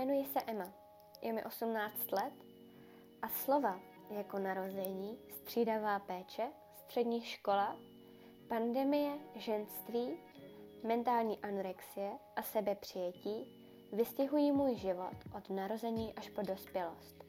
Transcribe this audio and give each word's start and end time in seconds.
Jmenuji 0.00 0.24
se 0.24 0.40
Emma, 0.46 0.72
je 1.22 1.32
mi 1.32 1.44
18 1.44 2.12
let 2.12 2.32
a 3.22 3.28
slova 3.28 3.80
jako 4.10 4.38
narození, 4.38 5.18
střídavá 5.32 5.98
péče, 5.98 6.42
střední 6.74 7.22
škola, 7.22 7.76
pandemie, 8.48 9.12
ženství, 9.34 10.18
mentální 10.84 11.38
anorexie 11.38 12.10
a 12.36 12.42
sebepřijetí 12.42 13.46
vystihují 13.92 14.52
můj 14.52 14.74
život 14.74 15.16
od 15.36 15.50
narození 15.50 16.14
až 16.14 16.28
po 16.28 16.42
dospělost. 16.42 17.24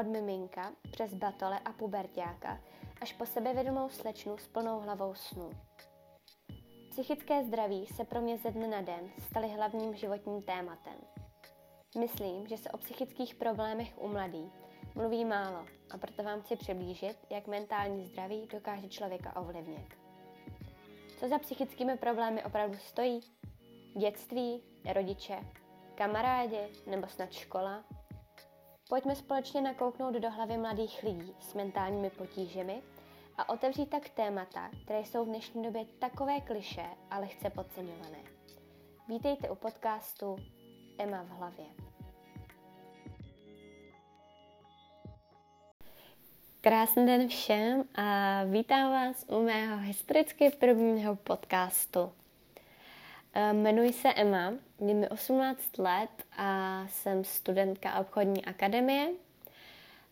Od 0.00 0.06
miminka 0.06 0.72
přes 0.92 1.14
batole 1.14 1.60
a 1.64 1.72
pubertáka 1.72 2.60
až 3.00 3.12
po 3.12 3.26
sebevědomou 3.26 3.88
slečnu 3.88 4.38
s 4.38 4.48
plnou 4.48 4.80
hlavou 4.80 5.14
snů. 5.14 5.50
Psychické 6.90 7.44
zdraví 7.44 7.86
se 7.86 8.04
pro 8.04 8.20
mě 8.20 8.38
ze 8.38 8.50
dne 8.50 8.68
na 8.68 8.80
den 8.80 9.10
staly 9.30 9.48
hlavním 9.48 9.94
životním 9.94 10.42
tématem. 10.42 11.15
Myslím, 12.00 12.46
že 12.46 12.56
se 12.56 12.70
o 12.70 12.78
psychických 12.78 13.34
problémech 13.34 13.98
u 13.98 14.08
mladých 14.08 14.52
mluví 14.94 15.24
málo 15.24 15.66
a 15.90 15.98
proto 15.98 16.22
vám 16.22 16.42
chci 16.42 16.56
přiblížit, 16.56 17.16
jak 17.30 17.46
mentální 17.46 18.06
zdraví 18.06 18.48
dokáže 18.52 18.88
člověka 18.88 19.36
ovlivnit. 19.36 19.94
Co 21.20 21.28
za 21.28 21.38
psychickými 21.38 21.96
problémy 21.96 22.44
opravdu 22.44 22.78
stojí? 22.78 23.20
Dětství, 23.98 24.62
rodiče, 24.92 25.38
kamarádi 25.94 26.60
nebo 26.86 27.06
snad 27.06 27.32
škola? 27.32 27.84
Pojďme 28.88 29.16
společně 29.16 29.60
nakouknout 29.60 30.14
do 30.14 30.30
hlavy 30.30 30.58
mladých 30.58 31.02
lidí 31.02 31.34
s 31.40 31.54
mentálními 31.54 32.10
potížemi 32.10 32.82
a 33.38 33.48
otevřít 33.48 33.90
tak 33.90 34.08
témata, 34.08 34.70
které 34.84 35.00
jsou 35.00 35.24
v 35.24 35.28
dnešní 35.28 35.62
době 35.62 35.84
takové 35.98 36.40
kliše 36.40 36.86
a 37.10 37.18
lehce 37.18 37.50
podceňované. 37.50 38.18
Vítejte 39.08 39.50
u 39.50 39.54
podcastu 39.54 40.36
Emma 40.98 41.22
v 41.22 41.28
hlavě. 41.28 41.85
Krásný 46.66 47.06
den 47.06 47.28
všem 47.28 47.84
a 47.94 48.44
vítám 48.44 48.90
vás 48.90 49.24
u 49.28 49.42
mého 49.42 49.78
historicky 49.78 50.50
prvního 50.50 51.16
podcastu. 51.16 52.12
Eh, 53.34 53.50
jmenuji 53.50 53.92
se 53.92 54.12
Emma, 54.12 54.52
je 54.86 54.94
mi 54.94 55.08
18 55.08 55.78
let 55.78 56.10
a 56.36 56.82
jsem 56.88 57.24
studentka 57.24 57.98
obchodní 57.98 58.44
akademie. 58.44 59.08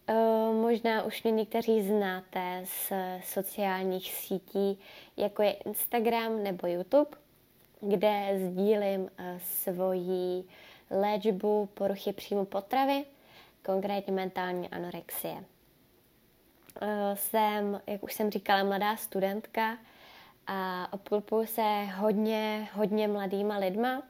Eh, 0.06 0.14
možná 0.62 1.02
už 1.02 1.22
mě 1.22 1.32
někteří 1.32 1.82
znáte 1.82 2.62
z 2.64 2.92
sociálních 3.24 4.14
sítí, 4.14 4.78
jako 5.16 5.42
je 5.42 5.52
Instagram 5.52 6.42
nebo 6.42 6.66
YouTube, 6.66 7.10
kde 7.80 8.40
sdílím 8.46 9.10
eh, 9.18 9.40
svoji 9.44 10.44
léčbu 10.90 11.68
poruchy 11.74 12.12
příjmu 12.12 12.44
potravy, 12.44 13.04
konkrétně 13.62 14.12
mentální 14.12 14.68
anorexie. 14.68 15.44
Jsem, 17.14 17.80
jak 17.86 18.02
už 18.02 18.14
jsem 18.14 18.30
říkala, 18.30 18.64
mladá 18.64 18.96
studentka, 18.96 19.76
a 20.46 20.88
obklopuju 20.92 21.46
se 21.46 21.84
hodně, 21.96 22.68
hodně 22.72 23.08
mladýma 23.08 23.56
lidma, 23.56 24.02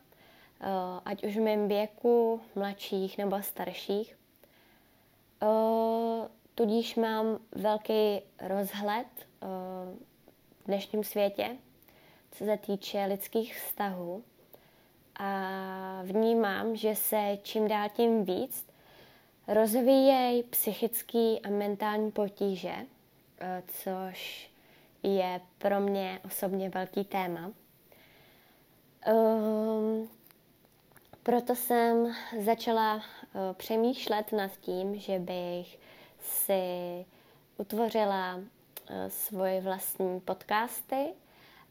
eh, 0.60 0.66
ať 1.04 1.24
už 1.24 1.36
v 1.36 1.40
mém 1.40 1.68
věku, 1.68 2.40
mladších 2.54 3.18
nebo 3.18 3.42
starších. 3.42 4.16
Eh, 5.42 6.28
tudíž 6.54 6.96
mám 6.96 7.38
velký 7.52 8.20
rozhled 8.40 9.06
eh, 9.16 9.46
v 10.62 10.66
dnešním 10.66 11.04
světě, 11.04 11.56
co 12.30 12.44
se 12.44 12.56
týče 12.56 13.04
lidských 13.04 13.60
vztahů. 13.60 14.24
A 15.16 16.02
vnímám, 16.04 16.76
že 16.76 16.94
se 16.94 17.38
čím 17.42 17.69
dál 17.69 17.88
tím 17.88 18.24
víc 18.24 18.66
rozvíjejí 19.49 20.43
psychické 20.43 21.38
a 21.44 21.50
mentální 21.50 22.10
potíže, 22.10 22.75
což 23.66 24.50
je 25.03 25.41
pro 25.59 25.81
mě 25.81 26.21
osobně 26.25 26.71
velký 26.71 27.05
téma. 27.05 27.50
Um, 29.12 30.09
proto 31.22 31.54
jsem 31.54 32.15
začala 32.41 32.94
uh, 32.94 33.03
přemýšlet 33.53 34.33
nad 34.33 34.50
tím, 34.60 35.00
že 35.00 35.19
bych 35.19 35.78
si 36.21 36.62
utvořila 37.59 38.34
uh, 38.34 38.43
svoje 39.09 39.60
vlastní 39.60 40.21
podcasty, 40.21 41.06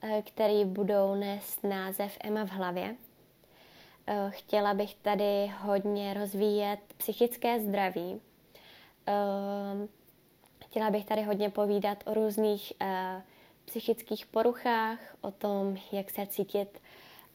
uh, 0.03 0.21
které 0.21 0.65
budou 0.65 1.15
nést 1.15 1.63
název 1.63 2.17
Emma 2.23 2.45
v 2.45 2.49
hlavě. 2.49 2.95
Uh, 4.07 4.31
chtěla 4.31 4.73
bych 4.73 4.95
tady 4.95 5.51
hodně 5.59 6.13
rozvíjet 6.13 6.79
psychické 6.97 7.59
zdraví. 7.59 8.21
Uh, 9.07 9.87
Chtěla 10.73 10.89
bych 10.89 11.05
tady 11.05 11.21
hodně 11.21 11.49
povídat 11.49 12.03
o 12.05 12.13
různých 12.13 12.73
uh, 12.81 12.87
psychických 13.65 14.25
poruchách, 14.25 14.99
o 15.21 15.31
tom, 15.31 15.77
jak 15.91 16.09
se 16.09 16.27
cítit 16.27 16.81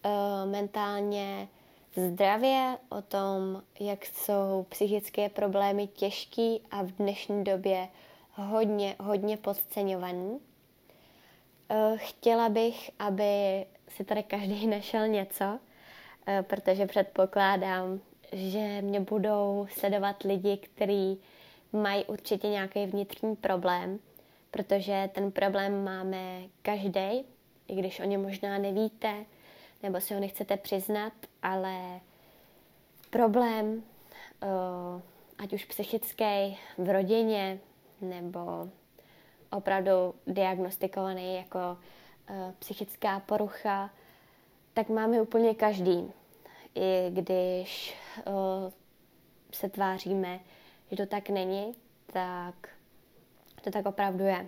uh, 0.05 0.51
mentálně 0.51 1.49
zdravě, 1.97 2.79
o 2.89 3.03
tom, 3.03 3.63
jak 3.81 4.07
jsou 4.07 4.67
psychické 4.69 5.29
problémy 5.29 5.87
těžký 5.87 6.61
a 6.71 6.83
v 6.83 6.87
dnešní 6.87 7.45
době 7.45 7.89
hodně, 8.35 8.97
hodně 9.01 9.37
podceňovaný. 9.37 10.39
Chtěla 11.97 12.49
bych, 12.49 12.91
aby 12.99 13.65
si 13.89 14.05
tady 14.05 14.23
každý 14.23 14.67
našel 14.77 15.09
něco, 15.09 15.59
protože 16.43 16.87
předpokládám, 16.87 18.01
že 18.33 18.83
mě 18.83 19.01
budou 19.01 19.67
sledovat 19.71 20.23
lidi, 20.23 20.57
kteří 20.57 21.21
mají 21.73 22.05
určitě 22.05 22.49
nějaký 22.49 22.87
vnitřní 22.87 23.37
problém, 23.37 23.99
protože 24.51 25.11
ten 25.15 25.33
problém 25.33 25.85
máme 25.85 26.43
každý, 26.63 27.25
i 27.69 27.75
když 27.75 28.01
o 28.01 28.05
něm 28.05 28.23
možná 28.23 28.59
nevíte, 28.59 29.25
nebo 29.83 30.01
si 30.01 30.15
ho 30.15 30.21
nechcete 30.21 30.57
přiznat, 30.57 31.13
ale 31.43 32.01
problém, 33.11 33.83
ať 35.39 35.53
už 35.53 35.65
psychický 35.65 36.59
v 36.79 36.93
rodině, 36.93 37.59
nebo 38.01 38.69
opravdu 39.51 40.15
diagnostikovaný 40.27 41.37
jako 41.37 41.79
psychická 42.59 43.21
porucha, 43.21 43.91
tak 44.75 44.89
máme 44.89 45.23
úplně 45.23 45.55
každý. 45.55 46.13
I 46.79 47.11
když 47.11 47.97
se 49.53 49.69
tváříme, 49.69 50.41
že 50.91 50.97
to 50.97 51.07
tak 51.07 51.29
není, 51.29 51.75
tak 52.13 52.69
to 53.65 53.71
tak 53.71 53.87
opravdu 53.87 54.25
je. 54.25 54.47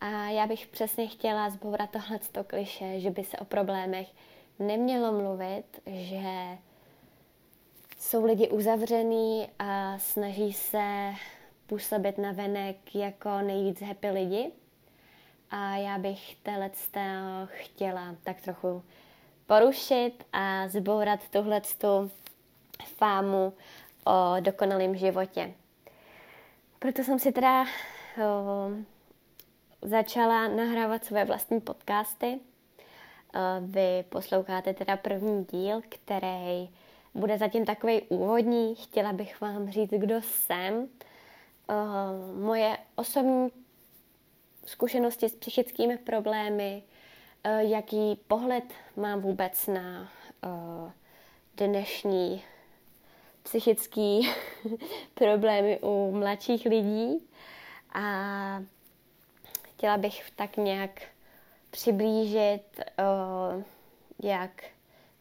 A 0.00 0.28
já 0.28 0.46
bych 0.46 0.66
přesně 0.66 1.06
chtěla 1.06 1.50
zbourat 1.50 1.90
tohle 1.90 2.18
kliše, 2.46 3.00
že 3.00 3.10
by 3.10 3.24
se 3.24 3.38
o 3.38 3.44
problémech 3.44 4.08
nemělo 4.58 5.12
mluvit, 5.12 5.80
že 5.86 6.58
jsou 7.98 8.24
lidi 8.24 8.48
uzavřený 8.48 9.48
a 9.58 9.98
snaží 9.98 10.52
se 10.52 11.12
působit 11.66 12.18
na 12.18 12.32
venek 12.32 12.94
jako 12.94 13.38
nejvíc 13.38 13.82
happy 13.82 14.10
lidi. 14.10 14.50
A 15.50 15.76
já 15.76 15.98
bych 15.98 16.36
tohle 16.42 16.70
chtěla 17.46 18.16
tak 18.24 18.40
trochu 18.40 18.82
porušit 19.50 20.24
a 20.32 20.68
zbourat 20.68 21.28
tuhle 21.28 21.62
fámu 22.96 23.52
o 24.04 24.40
dokonalém 24.40 24.96
životě. 24.96 25.54
Proto 26.78 27.04
jsem 27.04 27.18
si 27.18 27.32
teda 27.32 27.64
o, 27.64 28.70
začala 29.82 30.48
nahrávat 30.48 31.04
své 31.04 31.24
vlastní 31.24 31.60
podcasty. 31.60 32.40
O, 33.34 33.38
vy 33.60 34.04
posloucháte 34.08 34.74
teda 34.74 34.96
první 34.96 35.44
díl, 35.44 35.80
který 35.88 36.70
bude 37.14 37.38
zatím 37.38 37.64
takový 37.64 38.02
úvodní. 38.02 38.74
Chtěla 38.74 39.12
bych 39.12 39.40
vám 39.40 39.70
říct, 39.70 39.90
kdo 39.90 40.22
jsem. 40.22 40.88
O, 41.68 41.74
moje 42.40 42.78
osobní 42.96 43.48
zkušenosti 44.66 45.28
s 45.28 45.34
psychickými 45.34 45.98
problémy, 45.98 46.82
jaký 47.58 48.16
pohled 48.28 48.64
mám 48.96 49.20
vůbec 49.20 49.66
na 49.66 50.08
dnešní 51.56 52.42
psychické 53.42 54.20
problémy 55.14 55.78
u 55.82 56.12
mladších 56.12 56.66
lidí 56.66 57.28
a 57.92 58.02
chtěla 59.62 59.96
bych 59.96 60.30
tak 60.30 60.56
nějak 60.56 61.02
přiblížit, 61.70 62.80
o, 62.98 63.64
jak 64.22 64.64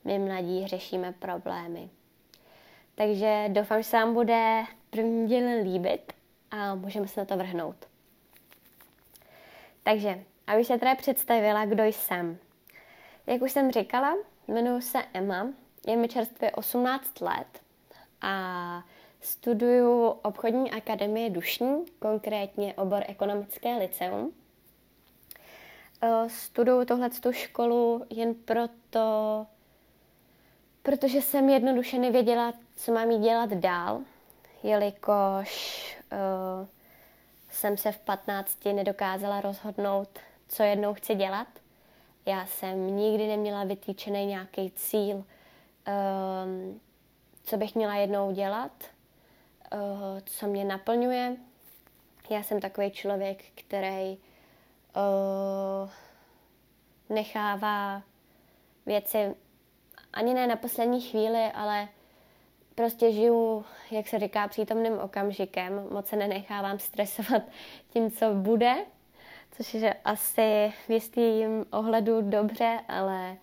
my 0.03 0.19
mladí 0.19 0.67
řešíme 0.67 1.11
problémy. 1.11 1.89
Takže 2.95 3.45
doufám, 3.47 3.77
že 3.77 3.83
se 3.83 3.97
vám 3.97 4.13
bude 4.13 4.63
první 4.89 5.27
díl 5.27 5.61
líbit 5.63 6.13
a 6.51 6.75
můžeme 6.75 7.07
se 7.07 7.19
na 7.19 7.25
to 7.25 7.37
vrhnout. 7.37 7.75
Takže, 9.83 10.23
abych 10.49 10.67
se 10.67 10.77
teda 10.77 10.95
představila, 10.95 11.65
kdo 11.65 11.83
jsem. 11.83 12.37
Jak 13.27 13.41
už 13.41 13.51
jsem 13.51 13.71
říkala, 13.71 14.17
jmenuji 14.47 14.81
se 14.81 14.99
Emma, 15.13 15.47
je 15.87 15.95
mi 15.95 16.07
čerstvě 16.07 16.51
18 16.51 17.21
let 17.21 17.61
a 18.21 18.83
studuju 19.21 20.07
obchodní 20.07 20.71
akademie 20.71 21.29
Dušní, 21.29 21.85
konkrétně 21.99 22.73
obor 22.73 23.03
ekonomické 23.07 23.77
liceum. 23.77 24.33
Studuju 26.27 26.85
tohle 26.85 27.09
školu 27.31 28.05
jen 28.09 28.35
proto, 28.35 29.45
protože 30.83 31.21
jsem 31.21 31.49
jednoduše 31.49 31.97
nevěděla, 31.97 32.53
co 32.75 32.91
mám 32.93 33.11
jí 33.11 33.19
dělat 33.19 33.49
dál, 33.49 34.01
jelikož 34.63 35.97
uh, 36.11 36.67
jsem 37.49 37.77
se 37.77 37.91
v 37.91 37.99
15 37.99 38.65
nedokázala 38.65 39.41
rozhodnout, 39.41 40.19
co 40.49 40.63
jednou 40.63 40.93
chci 40.93 41.15
dělat. 41.15 41.47
Já 42.25 42.45
jsem 42.45 42.95
nikdy 42.97 43.27
neměla 43.27 43.63
vytýčený 43.63 44.25
nějaký 44.25 44.71
cíl, 44.71 45.15
um, 45.15 46.79
co 47.43 47.57
bych 47.57 47.75
měla 47.75 47.95
jednou 47.95 48.31
dělat, 48.31 48.71
uh, 49.73 49.79
co 50.25 50.47
mě 50.47 50.65
naplňuje. 50.65 51.37
Já 52.29 52.43
jsem 52.43 52.59
takový 52.59 52.91
člověk, 52.91 53.43
který 53.55 54.17
uh, 54.95 55.89
nechává 57.09 58.03
věci 58.85 59.35
ani 60.13 60.33
ne 60.33 60.47
na 60.47 60.55
poslední 60.55 61.01
chvíli, 61.01 61.51
ale 61.53 61.87
prostě 62.75 63.11
žiju, 63.11 63.65
jak 63.91 64.07
se 64.07 64.19
říká, 64.19 64.47
přítomným 64.47 64.99
okamžikem. 64.99 65.87
Moc 65.91 66.07
se 66.07 66.15
nenechávám 66.15 66.79
stresovat 66.79 67.41
tím, 67.89 68.11
co 68.11 68.33
bude, 68.33 68.75
což 69.51 69.73
je 69.73 69.93
asi 69.93 70.73
v 70.87 70.89
jistým 70.89 71.65
ohledu 71.71 72.21
dobře, 72.21 72.79
ale 72.87 73.37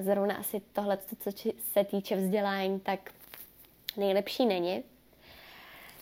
zrovna 0.00 0.34
asi 0.34 0.62
tohle, 0.72 0.96
co 0.96 1.30
se 1.72 1.84
týče 1.84 2.16
vzdělání, 2.16 2.80
tak 2.80 3.10
nejlepší 3.96 4.46
není. 4.46 4.82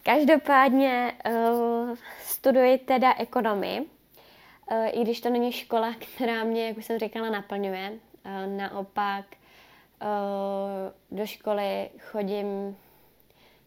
Každopádně 0.02 1.12
uh, 1.26 1.96
studuji 2.22 2.78
teda 2.78 3.14
ekonomii, 3.18 3.80
uh, 3.80 4.86
i 4.92 5.02
když 5.02 5.20
to 5.20 5.30
není 5.30 5.52
škola, 5.52 5.94
která 6.14 6.44
mě, 6.44 6.66
jak 6.66 6.76
už 6.76 6.84
jsem 6.84 6.98
říkala, 6.98 7.30
naplňuje. 7.30 7.92
Uh, 8.26 8.56
naopak 8.56 9.24
uh, 10.02 11.18
do 11.18 11.26
školy 11.26 11.90
chodím 11.98 12.76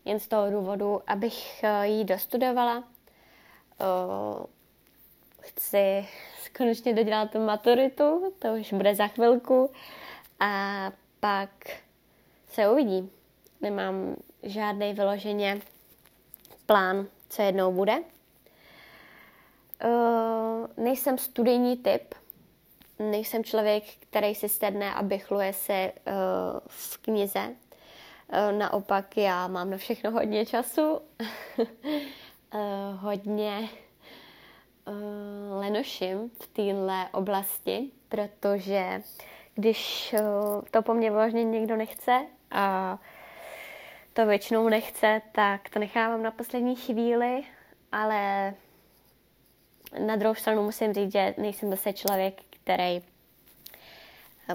jen 0.05 0.19
z 0.19 0.27
toho 0.27 0.51
důvodu, 0.51 1.01
abych 1.07 1.63
uh, 1.63 1.85
ji 1.85 2.03
dostudovala. 2.03 2.77
Uh, 2.77 4.45
chci 5.41 6.07
konečně 6.57 6.93
dodělat 6.93 7.31
tu 7.31 7.45
maturitu, 7.45 8.33
to 8.39 8.47
už 8.53 8.73
bude 8.73 8.95
za 8.95 9.07
chvilku. 9.07 9.71
A 10.39 10.91
pak 11.19 11.49
se 12.47 12.69
uvidí. 12.69 13.11
Nemám 13.61 14.15
žádný 14.43 14.93
vyloženě 14.93 15.61
plán, 16.65 17.07
co 17.29 17.41
jednou 17.41 17.71
bude. 17.71 17.97
Uh, 19.83 20.67
nejsem 20.77 21.17
studijní 21.17 21.77
typ, 21.77 22.15
nejsem 22.99 23.43
člověk, 23.43 23.83
který 23.99 24.35
si 24.35 24.49
sedne 24.49 24.93
a 24.93 25.03
bychluje 25.03 25.53
se 25.53 25.91
uh, 26.07 26.13
v 26.67 26.97
knize. 26.97 27.47
Uh, 27.47 28.57
naopak 28.57 29.17
já 29.17 29.47
mám 29.47 29.69
na 29.69 29.77
všechno 29.77 30.11
hodně 30.11 30.45
času, 30.45 31.01
hodně 32.99 33.69
uh, 34.91 35.59
lenoším 35.59 36.29
v 36.29 36.47
téhle 36.47 37.09
oblasti, 37.11 37.91
protože 38.09 39.01
když 39.55 40.13
uh, 40.19 40.61
to 40.71 40.81
po 40.81 40.93
mně 40.93 41.11
vážně 41.11 41.43
někdo 41.43 41.75
nechce 41.75 42.25
a 42.51 42.97
to 44.13 44.25
většinou 44.25 44.69
nechce, 44.69 45.21
tak 45.31 45.69
to 45.69 45.79
nechávám 45.79 46.23
na 46.23 46.31
poslední 46.31 46.75
chvíli, 46.75 47.43
ale 47.91 48.53
na 50.05 50.15
druhou 50.15 50.35
stranu 50.35 50.63
musím 50.63 50.93
říct, 50.93 51.11
že 51.11 51.33
nejsem 51.37 51.69
zase 51.69 51.93
člověk, 51.93 52.41
který 52.49 53.01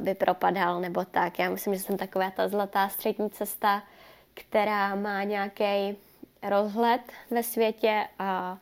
by 0.00 0.14
propadal 0.14 0.80
nebo 0.80 1.04
tak. 1.04 1.38
Já 1.38 1.50
myslím, 1.50 1.74
že 1.74 1.80
jsem 1.80 1.96
taková 1.96 2.30
ta 2.30 2.48
zlatá 2.48 2.88
střední 2.88 3.30
cesta, 3.30 3.82
která 4.34 4.94
má 4.94 5.22
nějaký 5.22 5.96
rozhled 6.42 7.00
ve 7.30 7.42
světě 7.42 8.08
a, 8.18 8.58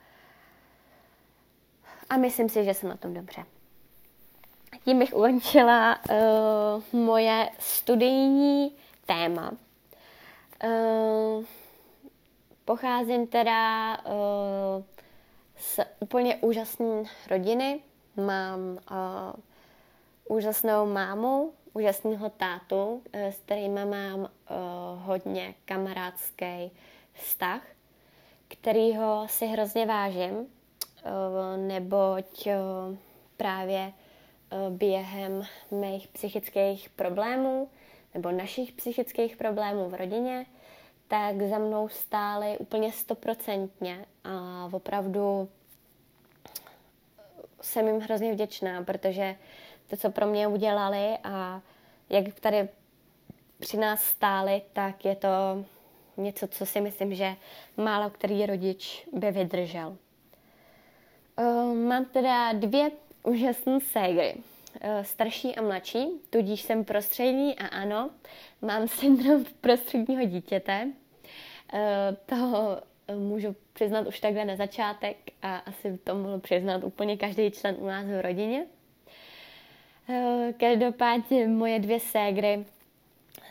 a 2.14 2.16
myslím 2.16 2.48
si, 2.48 2.64
že 2.64 2.74
jsem 2.74 2.88
na 2.88 2.96
tom 2.96 3.14
dobře. 3.14 3.44
Tím 4.84 4.98
bych 4.98 5.14
ukončila 5.14 5.98
uh, 6.10 7.00
moje 7.00 7.50
studijní 7.58 8.72
téma. 9.06 9.52
Uh, 10.64 11.44
pocházím 12.64 13.26
teda 13.26 13.96
uh, 13.98 14.84
z 15.56 15.80
úplně 16.00 16.36
úžasné 16.36 17.02
rodiny. 17.30 17.80
Mám 18.16 18.60
uh, 18.60 18.76
úžasnou 20.36 20.86
mámu, 20.86 21.52
úžasného 21.72 22.30
tátu, 22.30 22.94
uh, 22.94 23.00
s 23.20 23.36
kterými 23.36 23.84
mám 23.84 24.20
uh, 24.20 24.26
hodně 24.96 25.54
kamarádský 25.64 26.70
vztah, 27.12 27.62
kterýho 28.48 29.26
si 29.28 29.46
hrozně 29.46 29.86
vážím, 29.86 30.46
neboť 31.56 32.46
uh, 32.46 32.96
právě 33.36 33.92
uh, 34.52 34.76
během 34.76 35.46
mých 35.70 36.08
psychických 36.08 36.90
problémů 36.90 37.68
nebo 38.14 38.30
našich 38.30 38.72
psychických 38.72 39.36
problémů 39.36 39.88
v 39.88 39.94
rodině, 39.94 40.46
tak 41.08 41.42
za 41.42 41.58
mnou 41.58 41.88
stály 41.88 42.58
úplně 42.58 42.92
stoprocentně 42.92 44.06
a 44.24 44.68
opravdu 44.72 45.48
jsem 47.60 47.86
jim 47.86 48.00
hrozně 48.00 48.32
vděčná, 48.32 48.82
protože 48.82 49.36
to, 49.90 49.96
co 49.96 50.10
pro 50.10 50.26
mě 50.26 50.48
udělali 50.48 51.18
a 51.24 51.60
jak 52.10 52.40
tady 52.40 52.68
při 53.58 53.76
nás 53.76 54.02
stáli, 54.02 54.62
tak 54.72 55.04
je 55.04 55.16
to 55.16 55.28
něco, 56.16 56.46
co 56.48 56.66
si 56.66 56.80
myslím, 56.80 57.14
že 57.14 57.36
málo 57.76 58.10
který 58.10 58.46
rodič 58.46 59.06
by 59.12 59.30
vydržel. 59.30 59.96
Mám 61.74 62.04
teda 62.04 62.52
dvě 62.52 62.90
úžasné 63.22 63.80
ségry. 63.80 64.34
Eh, 64.80 65.04
starší 65.04 65.56
a 65.56 65.62
mladší, 65.62 66.06
tudíž 66.30 66.62
jsem 66.62 66.84
prostřední 66.84 67.58
a 67.58 67.66
ano, 67.66 68.10
mám 68.62 68.88
syndrom 68.88 69.44
prostředního 69.60 70.24
dítěte. 70.24 70.90
Eh, 71.74 72.16
toho 72.26 72.80
můžu 73.16 73.56
přiznat 73.72 74.06
už 74.06 74.20
takhle 74.20 74.44
na 74.44 74.56
začátek 74.56 75.16
a 75.42 75.56
asi 75.56 75.98
to 76.04 76.14
mohl 76.14 76.40
přiznat 76.40 76.84
úplně 76.84 77.16
každý 77.16 77.50
člen 77.50 77.76
u 77.78 77.86
nás 77.86 78.06
v 78.06 78.22
rodině. 78.22 78.66
Každopádně 80.56 81.48
moje 81.48 81.78
dvě 81.78 82.00
ségry 82.00 82.64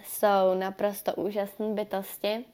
jsou 0.05 0.53
naprosto 0.59 1.15
úžasné 1.15 1.67
bytosti. 1.67 2.45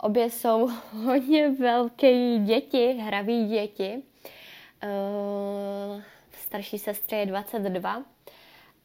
Obě 0.00 0.30
jsou 0.30 0.68
hodně 1.04 1.50
velké 1.50 2.38
děti, 2.38 2.92
hraví 2.92 3.48
děti 3.48 4.02
starší 6.54 6.78
sestře 6.78 7.16
je 7.16 7.26
22 7.26 8.02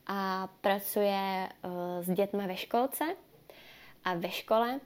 a 0.08 0.50
pracuje 0.62 1.50
uh, 1.64 1.72
s 2.04 2.10
dětmi 2.10 2.48
ve 2.48 2.58
školce 2.58 3.04
a 4.04 4.14
ve 4.14 4.30
škole 4.30 4.80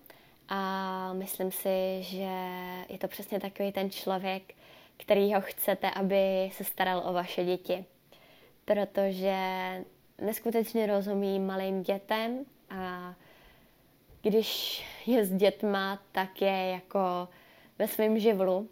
a 0.50 1.14
myslím 1.14 1.52
si, 1.52 1.98
že 2.02 2.30
je 2.90 2.98
to 2.98 3.08
přesně 3.08 3.40
takový 3.40 3.72
ten 3.72 3.90
člověk, 3.90 4.54
který 4.98 5.34
ho 5.34 5.42
chcete, 5.42 5.92
aby 5.92 6.50
se 6.54 6.64
staral 6.64 7.04
o 7.06 7.14
vaše 7.14 7.46
děti. 7.46 7.86
Protože 8.66 9.36
neskutečně 10.22 10.88
rozumí 10.88 11.40
malým 11.40 11.84
dětem 11.84 12.46
a 12.70 13.16
když 14.24 14.84
je 15.06 15.26
s 15.26 15.34
dětma, 15.34 16.00
tak 16.12 16.42
je 16.42 16.70
jako 16.72 17.28
ve 17.80 17.88
svém 17.88 18.20
živlu 18.20 18.70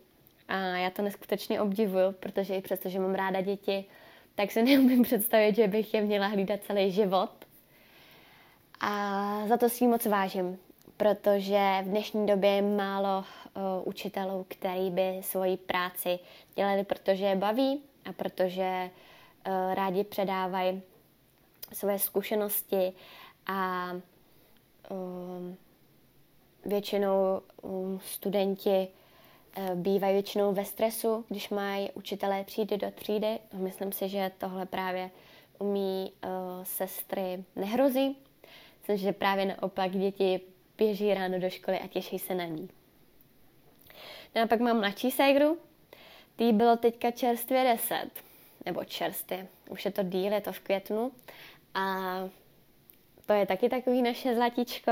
a 0.47 0.57
já 0.57 0.89
to 0.89 1.01
neskutečně 1.01 1.61
obdivuju, 1.61 2.11
protože 2.11 2.55
i 2.55 2.61
přesto, 2.61 2.89
že 2.89 2.99
mám 2.99 3.15
ráda 3.15 3.41
děti, 3.41 3.85
tak 4.35 4.51
si 4.51 4.63
neumím 4.63 5.03
představit, 5.03 5.55
že 5.55 5.67
bych 5.67 5.93
je 5.93 6.01
měla 6.01 6.27
hlídat 6.27 6.63
celý 6.63 6.91
život. 6.91 7.31
A 8.79 9.43
za 9.47 9.57
to 9.57 9.69
si 9.69 9.87
moc 9.87 10.05
vážím, 10.05 10.59
protože 10.97 11.77
v 11.81 11.85
dnešní 11.85 12.27
době 12.27 12.49
je 12.49 12.61
málo 12.61 13.19
uh, 13.19 13.63
učitelů, 13.87 14.45
který 14.49 14.89
by 14.89 15.17
svoji 15.21 15.57
práci 15.57 16.19
dělali, 16.55 16.83
protože 16.83 17.25
je 17.25 17.35
baví 17.35 17.81
a 18.09 18.13
protože 18.13 18.89
uh, 19.47 19.73
rádi 19.73 20.03
předávají 20.03 20.81
své 21.73 21.99
zkušenosti 21.99 22.93
a 23.47 23.89
většinou 26.65 27.41
um, 27.61 27.99
studenti 28.05 28.87
Eh, 29.55 29.75
bývají 29.75 30.13
většinou 30.13 30.53
ve 30.53 30.65
stresu, 30.65 31.25
když 31.29 31.49
mají 31.49 31.91
učitelé 31.93 32.43
třídy 32.43 32.77
do 32.77 32.91
třídy. 32.91 33.39
Myslím 33.53 33.91
si, 33.91 34.09
že 34.09 34.31
tohle 34.37 34.65
právě 34.65 35.11
umí 35.59 36.11
uh, 36.23 36.63
sestry 36.63 37.43
nehrozí. 37.55 38.17
Myslím, 38.79 38.97
že 38.97 39.13
právě 39.13 39.45
naopak 39.45 39.91
děti 39.91 40.41
běží 40.77 41.13
ráno 41.13 41.39
do 41.39 41.49
školy 41.49 41.79
a 41.79 41.87
těší 41.87 42.19
se 42.19 42.35
na 42.35 42.45
ní. 42.45 42.69
No 44.35 44.41
a 44.41 44.47
pak 44.47 44.59
mám 44.59 44.79
mladší 44.79 45.11
ségru, 45.11 45.57
tý 46.35 46.53
bylo 46.53 46.77
teďka 46.77 47.11
čerstvě 47.11 47.63
10, 47.63 48.09
nebo 48.65 48.83
čerstvě, 48.83 49.47
už 49.69 49.85
je 49.85 49.91
to 49.91 50.03
díl, 50.03 50.33
je 50.33 50.41
to 50.41 50.51
v 50.51 50.59
květnu 50.59 51.11
a 51.73 52.15
to 53.31 53.35
je 53.35 53.45
taky 53.45 53.69
takový 53.69 54.01
naše 54.01 54.35
zlatičko. 54.35 54.91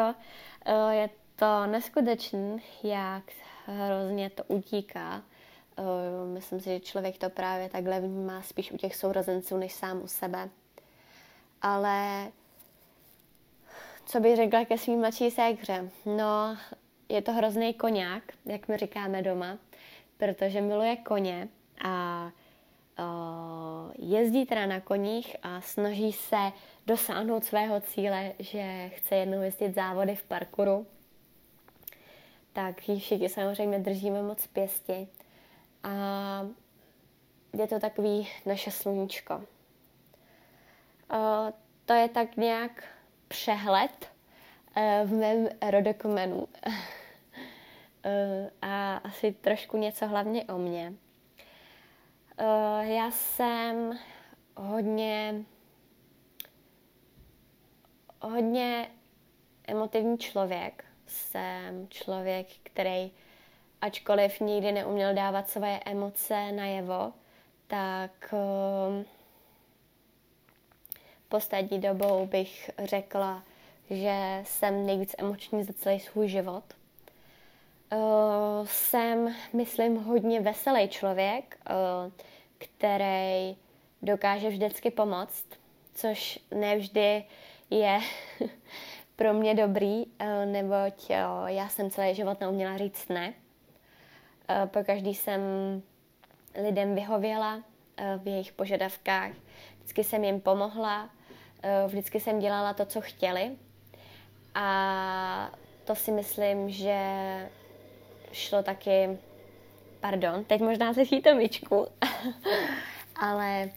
Eh, 0.65 0.95
je 0.95 1.09
to 1.35 1.65
neskutečný, 1.65 2.61
jak 2.83 3.23
hrozně 3.65 4.29
to 4.29 4.43
utíká. 4.47 5.21
Eh, 5.77 5.83
myslím 6.33 6.59
si, 6.59 6.69
že 6.69 6.79
člověk 6.79 7.17
to 7.17 7.29
právě 7.29 7.69
takhle 7.69 7.99
vnímá 7.99 8.41
spíš 8.41 8.71
u 8.71 8.77
těch 8.77 8.95
sourozenců, 8.95 9.57
než 9.57 9.73
sám 9.73 10.01
u 10.03 10.07
sebe. 10.07 10.49
Ale 11.61 12.27
co 14.05 14.19
bych 14.19 14.35
řekla 14.35 14.65
ke 14.65 14.77
svým 14.77 14.99
mladší 14.99 15.31
ségře? 15.31 15.89
No, 16.05 16.57
je 17.09 17.21
to 17.21 17.31
hrozný 17.31 17.73
koněk, 17.73 18.33
jak 18.45 18.67
my 18.67 18.77
říkáme 18.77 19.21
doma, 19.21 19.57
protože 20.17 20.61
miluje 20.61 20.95
koně 20.95 21.47
a 21.83 22.31
jezdí 24.11 24.45
teda 24.45 24.65
na 24.65 24.81
koních 24.81 25.35
a 25.43 25.61
snaží 25.61 26.11
se 26.11 26.51
dosáhnout 26.87 27.43
svého 27.43 27.81
cíle, 27.81 28.33
že 28.39 28.89
chce 28.89 29.15
jednou 29.15 29.41
jezdit 29.41 29.75
závody 29.75 30.15
v 30.15 30.23
parkouru. 30.23 30.87
Tak 32.53 32.89
ji 32.89 32.99
všichni 32.99 33.29
samozřejmě 33.29 33.79
držíme 33.79 34.21
moc 34.21 34.47
pěsti. 34.47 35.07
A 35.83 36.47
je 37.53 37.67
to 37.67 37.79
takový 37.79 38.27
naše 38.45 38.71
sluníčko. 38.71 39.43
To 41.85 41.93
je 41.93 42.09
tak 42.09 42.37
nějak 42.37 42.83
přehled 43.27 44.11
uh, 44.77 45.09
v 45.09 45.13
mém 45.13 45.49
rodokmenu. 45.69 46.35
uh, 46.37 46.73
a 48.61 48.97
asi 48.97 49.31
trošku 49.31 49.77
něco 49.77 50.07
hlavně 50.07 50.43
o 50.43 50.57
mně. 50.57 50.93
Uh, 52.39 52.89
já 52.89 53.11
jsem 53.11 53.99
hodně 54.57 55.45
hodně 58.21 58.89
emotivní 59.67 60.17
člověk. 60.17 60.85
Jsem 61.07 61.87
člověk, 61.89 62.47
který 62.63 63.11
ačkoliv 63.81 64.39
nikdy 64.39 64.71
neuměl 64.71 65.13
dávat 65.13 65.49
své 65.49 65.79
emoce 65.85 66.51
najevo, 66.51 67.13
tak 67.67 68.33
uh, 68.33 69.03
poslední 71.29 71.81
dobou 71.81 72.25
bych 72.25 72.69
řekla, 72.83 73.43
že 73.89 74.41
jsem 74.43 74.85
nejvíc 74.85 75.15
emoční 75.17 75.63
za 75.63 75.73
celý 75.73 75.99
svůj 75.99 76.27
život. 76.27 76.78
Uh, 77.91 78.67
jsem, 78.67 79.35
myslím, 79.53 79.95
hodně 79.95 80.41
veselý 80.41 80.89
člověk, 80.89 81.59
uh, 81.69 82.11
který 82.57 83.57
dokáže 84.01 84.49
vždycky 84.49 84.91
pomoct, 84.91 85.45
což 85.93 86.39
nevždy 86.51 87.23
je 87.69 87.99
pro 89.15 89.33
mě 89.33 89.55
dobrý, 89.55 90.05
uh, 90.05 90.11
neboť 90.45 91.09
já 91.45 91.69
jsem 91.69 91.89
celý 91.89 92.15
život 92.15 92.39
neuměla 92.39 92.77
říct 92.77 93.09
ne. 93.09 93.33
Po 94.65 94.83
každý 94.83 95.15
jsem 95.15 95.41
lidem 96.55 96.95
vyhověla 96.95 97.63
v 98.17 98.27
jejich 98.27 98.51
požadavkách, 98.51 99.31
vždycky 99.77 100.03
jsem 100.03 100.23
jim 100.23 100.41
pomohla, 100.41 101.09
vždycky 101.87 102.19
jsem 102.19 102.39
dělala 102.39 102.73
to, 102.73 102.85
co 102.85 103.01
chtěli. 103.01 103.51
A 104.55 105.51
to 105.85 105.95
si 105.95 106.11
myslím, 106.11 106.69
že 106.69 106.95
šlo 108.31 108.63
taky, 108.63 109.17
pardon, 109.99 110.43
teď 110.43 110.61
možná 110.61 110.93
slyšíte 110.93 111.33
myčku, 111.33 111.87
ale 113.15 113.69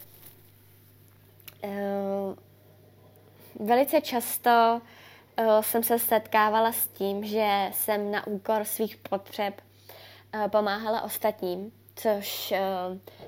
uh, 1.64 2.34
velice 3.68 4.00
často 4.00 4.80
uh, 5.38 5.60
jsem 5.60 5.82
se 5.82 5.98
setkávala 5.98 6.72
s 6.72 6.86
tím, 6.86 7.24
že 7.24 7.70
jsem 7.72 8.10
na 8.10 8.26
úkor 8.26 8.64
svých 8.64 8.96
potřeb 8.96 9.60
uh, 10.34 10.48
pomáhala 10.48 11.02
ostatním, 11.02 11.72
což 11.94 12.52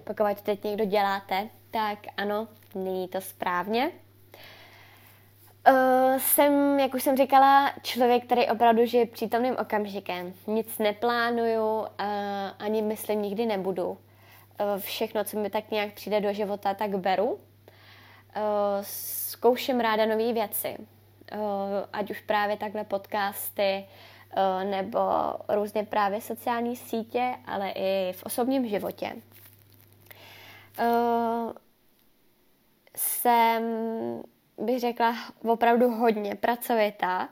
pokud 0.04 0.40
teď 0.43 0.64
někdo 0.64 0.85
děláte, 0.85 1.49
tak 1.71 1.99
ano, 2.16 2.49
není 2.75 3.09
to 3.09 3.21
správně. 3.21 3.90
Uh, 5.68 6.18
jsem, 6.18 6.78
jak 6.80 6.94
už 6.94 7.02
jsem 7.02 7.16
říkala, 7.16 7.73
člověk, 7.83 8.25
který 8.25 8.49
opravdu 8.49 8.87
žije 8.87 9.06
přítomným 9.06 9.56
okamžikem. 9.61 10.35
Nic 10.47 10.78
neplánuju, 10.78 11.78
uh, 11.78 11.87
ani 12.59 12.83
myslím 12.83 13.23
nikdy 13.23 13.47
nebudu. 13.47 13.88
Uh, 13.90 13.97
všechno, 14.78 15.25
co 15.25 15.38
mi 15.38 15.50
tak 15.50 15.71
nějak 15.71 15.92
přijde 15.92 16.21
do 16.21 16.33
života, 16.33 16.75
tak 16.75 16.90
beru. 16.90 17.33
Uh, 17.33 17.38
zkouším 18.83 19.80
ráda 19.80 20.06
nové 20.06 20.33
věci. 20.33 20.76
Uh, 20.78 21.38
ať 21.92 22.11
už 22.11 22.21
právě 22.21 22.56
takhle 22.56 22.85
podcasty, 22.85 23.85
uh, 24.37 24.71
nebo 24.71 25.00
různě 25.49 25.85
právě 25.85 26.21
sociální 26.21 26.76
sítě, 26.76 27.35
ale 27.47 27.71
i 27.71 28.12
v 28.12 28.23
osobním 28.23 28.68
životě. 28.68 29.12
Uh, 30.80 31.52
jsem 32.97 33.62
bych 34.58 34.80
řekla, 34.80 35.16
opravdu 35.42 35.90
hodně 35.90 36.34
pracovitá. 36.34 37.28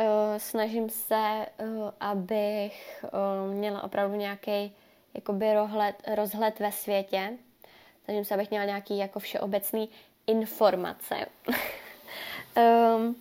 Eh, 0.00 0.38
snažím 0.40 0.90
se, 0.90 1.14
eh, 1.14 1.64
abych 2.00 3.04
eh, 3.04 3.54
měla 3.54 3.82
opravdu 3.82 4.16
nějaký 4.16 4.76
jakoby 5.14 5.54
rohled, 5.54 6.02
rozhled 6.14 6.60
ve 6.60 6.72
světě. 6.72 7.32
Snažím 8.04 8.24
se, 8.24 8.34
abych 8.34 8.50
měla 8.50 8.64
nějaký 8.64 8.98
jako 8.98 9.18
všeobecný 9.18 9.88
informace. 10.26 11.26
um, 12.56 13.16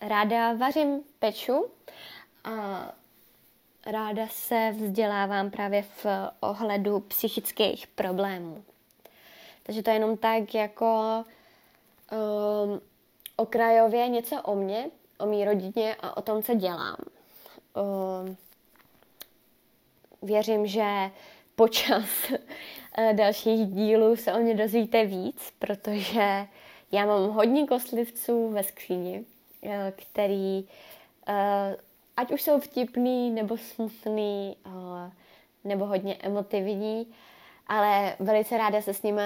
ráda 0.00 0.52
vařím 0.52 1.00
peču 1.18 1.66
a 2.44 2.84
ráda 3.86 4.26
se 4.30 4.74
vzdělávám 4.76 5.50
právě 5.50 5.82
v 5.82 6.06
ohledu 6.40 7.00
psychických 7.00 7.86
problémů. 7.86 8.64
Takže 9.62 9.82
to 9.82 9.90
je 9.90 9.96
jenom 9.96 10.16
tak 10.16 10.54
jako 10.54 11.24
um, 12.12 12.80
okrajově 13.36 14.08
něco 14.08 14.42
o 14.42 14.54
mně, 14.54 14.90
o 15.18 15.26
mý 15.26 15.44
rodině 15.44 15.96
a 16.00 16.16
o 16.16 16.22
tom, 16.22 16.42
co 16.42 16.54
dělám. 16.54 16.96
Um, 17.74 18.36
věřím, 20.22 20.66
že 20.66 21.10
počas 21.54 22.04
eh, 22.98 23.12
dalších 23.12 23.66
dílů 23.66 24.16
se 24.16 24.32
o 24.32 24.38
mě 24.38 24.54
dozvíte 24.54 25.04
víc, 25.04 25.52
protože 25.58 26.46
já 26.92 27.06
mám 27.06 27.30
hodně 27.30 27.66
kostlivců 27.66 28.50
ve 28.50 28.62
skříni, 28.62 29.24
eh, 29.62 29.92
který 29.96 30.64
eh, 31.28 31.76
ať 32.16 32.32
už 32.32 32.42
jsou 32.42 32.60
vtipný, 32.60 33.30
nebo 33.30 33.56
smutný, 33.56 34.56
nebo 35.64 35.86
hodně 35.86 36.14
emotivní, 36.14 37.06
ale 37.66 38.16
velice 38.20 38.58
ráda 38.58 38.82
se 38.82 38.94
s 38.94 39.02
nimi 39.02 39.22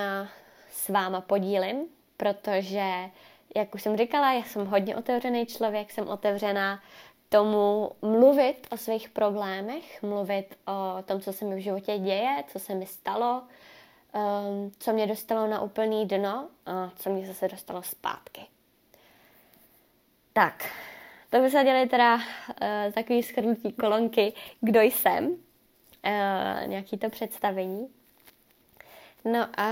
s 0.72 0.88
váma 0.88 1.20
podílím 1.20 1.97
protože, 2.18 3.10
jak 3.56 3.74
už 3.74 3.82
jsem 3.82 3.96
říkala, 3.96 4.32
já 4.32 4.42
jsem 4.42 4.66
hodně 4.66 4.96
otevřený 4.96 5.46
člověk, 5.46 5.90
jsem 5.90 6.08
otevřená 6.08 6.82
tomu 7.28 7.90
mluvit 8.02 8.66
o 8.70 8.76
svých 8.76 9.08
problémech, 9.08 10.02
mluvit 10.02 10.58
o 10.66 11.02
tom, 11.02 11.20
co 11.20 11.32
se 11.32 11.44
mi 11.44 11.56
v 11.56 11.62
životě 11.62 11.98
děje, 11.98 12.44
co 12.48 12.58
se 12.58 12.74
mi 12.74 12.86
stalo, 12.86 13.42
um, 13.42 14.72
co 14.78 14.92
mě 14.92 15.06
dostalo 15.06 15.46
na 15.46 15.60
úplný 15.60 16.06
dno 16.06 16.48
a 16.66 16.90
co 16.96 17.10
mě 17.10 17.26
zase 17.26 17.48
dostalo 17.48 17.82
zpátky. 17.82 18.40
Tak, 20.32 20.70
to 21.30 21.40
by 21.40 21.50
se 21.50 21.64
děli 21.64 21.88
teda 21.88 22.14
uh, 22.14 22.22
takový 22.94 23.22
schrnutí 23.22 23.72
kolonky, 23.72 24.32
kdo 24.60 24.80
jsem, 24.80 25.26
uh, 25.26 26.66
nějaký 26.66 26.98
to 26.98 27.10
představení. 27.10 27.88
No 29.24 29.46
a 29.60 29.68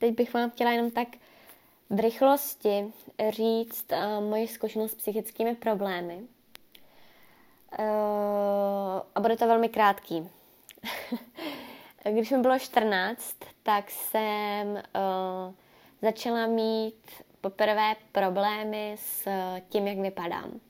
teď 0.00 0.14
bych 0.14 0.34
vám 0.34 0.50
chtěla 0.50 0.70
jenom 0.70 0.90
tak 0.90 1.08
v 1.90 2.00
rychlosti 2.00 2.92
říct 3.28 3.92
uh, 3.92 4.24
moji 4.28 4.48
zkušenost 4.48 4.90
s 4.90 4.94
psychickými 4.94 5.54
problémy. 5.54 6.20
Uh, 7.78 7.84
a 9.14 9.20
bude 9.20 9.36
to 9.36 9.46
velmi 9.46 9.68
krátký. 9.68 10.28
Když 12.12 12.30
mi 12.30 12.38
bylo 12.38 12.58
14, 12.58 13.36
tak 13.62 13.90
jsem 13.90 14.68
uh, 14.68 15.54
začala 16.02 16.46
mít 16.46 17.10
poprvé 17.40 17.96
problémy 18.12 18.96
s 18.98 19.28
tím, 19.68 19.86
jak 19.86 19.98
vypadám. 19.98 20.60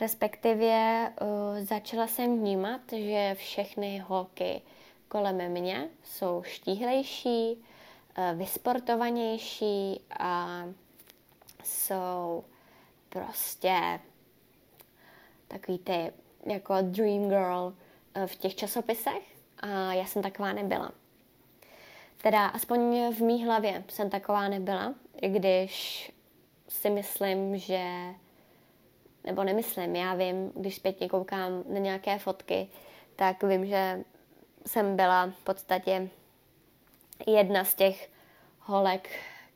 Respektive 0.00 1.12
uh, 1.20 1.64
začala 1.64 2.06
jsem 2.06 2.38
vnímat, 2.38 2.80
že 2.96 3.34
všechny 3.34 3.98
holky 3.98 4.62
kolem 5.08 5.48
mě 5.48 5.88
jsou 6.04 6.42
štíhlejší, 6.46 7.64
vysportovanější 8.34 10.00
a 10.18 10.64
jsou 11.64 12.44
prostě 13.08 14.00
takový 15.48 15.78
ty 15.78 16.12
jako 16.46 16.74
dream 16.80 17.28
girl 17.28 17.74
v 18.26 18.36
těch 18.36 18.54
časopisech 18.54 19.22
a 19.58 19.92
já 19.92 20.04
jsem 20.06 20.22
taková 20.22 20.52
nebyla. 20.52 20.92
Teda 22.22 22.46
aspoň 22.46 23.12
v 23.14 23.20
mý 23.20 23.44
hlavě 23.44 23.84
jsem 23.88 24.10
taková 24.10 24.48
nebyla, 24.48 24.94
i 25.22 25.28
když 25.28 26.12
si 26.68 26.90
myslím, 26.90 27.58
že 27.58 28.14
nebo 29.24 29.44
nemyslím, 29.44 29.96
já 29.96 30.14
vím, 30.14 30.52
když 30.54 30.76
zpětně 30.76 31.08
koukám 31.08 31.64
na 31.72 31.78
nějaké 31.78 32.18
fotky, 32.18 32.68
tak 33.16 33.42
vím, 33.42 33.66
že 33.66 34.04
jsem 34.66 34.96
byla 34.96 35.26
v 35.26 35.44
podstatě 35.44 36.08
jedna 37.26 37.64
z 37.64 37.74
těch 37.74 38.10
holek, 38.60 39.08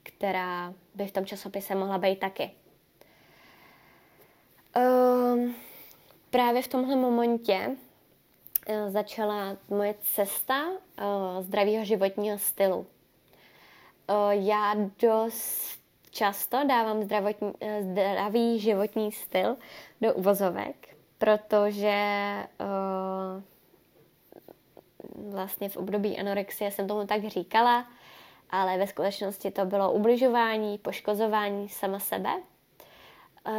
která 0.03 0.75
by 0.95 1.07
v 1.07 1.12
tom 1.12 1.27
časopise 1.27 1.75
mohla 1.75 1.99
být 1.99 2.19
taky. 2.19 2.50
Um, 4.77 5.55
právě 6.31 6.62
v 6.62 6.69
tomhle 6.69 6.97
momentě 6.97 7.69
uh, 7.69 8.91
začala 8.91 9.57
moje 9.69 9.95
cesta 10.15 10.69
uh, 10.69 10.77
zdravého 11.41 11.85
životního 11.85 12.38
stylu. 12.38 12.79
Uh, 12.79 12.87
já 14.31 14.75
dost 15.03 15.79
často 16.11 16.65
dávám 16.69 17.03
zdravotní, 17.03 17.53
zdravý 17.81 18.61
životní 18.61 19.12
styl 19.12 19.57
do 20.00 20.15
uvozovek, 20.15 20.97
protože 21.19 21.97
uh, 22.61 23.43
vlastně 25.15 25.69
v 25.69 25.77
období 25.77 26.19
anorexie 26.19 26.71
jsem 26.71 26.88
tomu 26.88 27.07
tak 27.07 27.25
říkala, 27.25 27.87
ale 28.50 28.79
ve 28.79 28.87
skutečnosti 28.87 29.50
to 29.50 29.65
bylo 29.65 29.93
ubližování, 29.93 30.79
poškozování 30.79 31.69
sama 31.69 31.99
sebe. 31.99 32.31
Uh, 33.47 33.55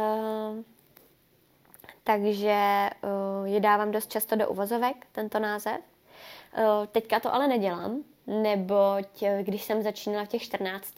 takže 2.04 2.90
uh, 3.02 3.48
je 3.48 3.60
dávám 3.60 3.90
dost 3.90 4.10
často 4.10 4.36
do 4.36 4.48
uvozovek, 4.48 5.06
tento 5.12 5.38
název. 5.38 5.76
Uh, 5.76 6.86
teďka 6.86 7.20
to 7.20 7.34
ale 7.34 7.48
nedělám, 7.48 8.02
neboť 8.26 9.24
když 9.42 9.64
jsem 9.64 9.82
začínala 9.82 10.24
v 10.24 10.28
těch 10.28 10.42
14, 10.42 10.94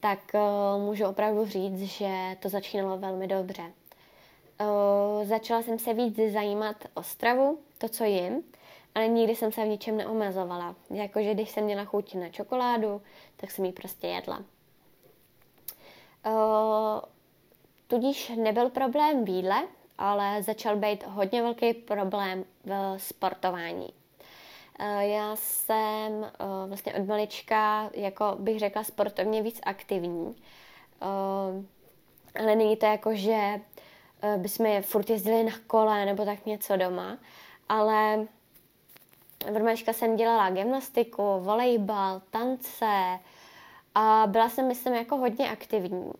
tak 0.00 0.18
uh, 0.34 0.82
můžu 0.82 1.06
opravdu 1.06 1.46
říct, 1.46 1.80
že 1.80 2.36
to 2.40 2.48
začínalo 2.48 2.98
velmi 2.98 3.26
dobře. 3.26 3.62
Uh, 3.62 5.28
začala 5.28 5.62
jsem 5.62 5.78
se 5.78 5.94
víc 5.94 6.16
zajímat 6.32 6.76
o 6.94 7.02
stravu, 7.02 7.58
to, 7.78 7.88
co 7.88 8.04
jim, 8.04 8.42
ale 8.98 9.08
nikdy 9.08 9.36
jsem 9.36 9.52
se 9.52 9.64
v 9.64 9.68
ničem 9.68 9.96
neomezovala. 9.96 10.74
Jakože 10.90 11.34
když 11.34 11.50
jsem 11.50 11.64
měla 11.64 11.84
chuť 11.84 12.14
na 12.14 12.28
čokoládu, 12.28 13.02
tak 13.36 13.50
jsem 13.50 13.64
ji 13.64 13.72
prostě 13.72 14.06
jedla. 14.06 14.38
Uh, 16.26 17.00
tudíž 17.86 18.32
nebyl 18.36 18.70
problém 18.70 19.24
v 19.24 19.28
jídle, 19.28 19.68
ale 19.98 20.42
začal 20.42 20.76
být 20.76 21.06
hodně 21.06 21.42
velký 21.42 21.74
problém 21.74 22.44
v 22.64 22.94
sportování. 22.98 23.88
Uh, 24.80 25.00
já 25.00 25.36
jsem 25.36 26.12
uh, 26.12 26.28
vlastně 26.68 26.94
od 26.94 27.06
malička, 27.06 27.90
jako 27.94 28.36
bych 28.38 28.58
řekla, 28.58 28.84
sportovně 28.84 29.42
víc 29.42 29.60
aktivní. 29.62 30.36
Ale 32.34 32.56
není 32.56 32.76
to 32.76 32.86
jako, 32.86 33.14
že 33.14 33.60
bychom 34.36 34.82
furt 34.82 35.10
jezdili 35.10 35.44
na 35.44 35.52
kole 35.66 36.04
nebo 36.04 36.24
tak 36.24 36.46
něco 36.46 36.76
doma, 36.76 37.18
ale 37.68 38.26
od 39.46 39.62
malička 39.62 39.92
jsem 39.92 40.16
dělala 40.16 40.50
gymnastiku, 40.50 41.22
volejbal, 41.40 42.22
tance 42.30 43.18
a 43.94 44.24
byla 44.26 44.48
jsem, 44.48 44.68
myslím, 44.68 44.94
jako 44.94 45.16
hodně 45.16 45.50
aktivní. 45.50 46.12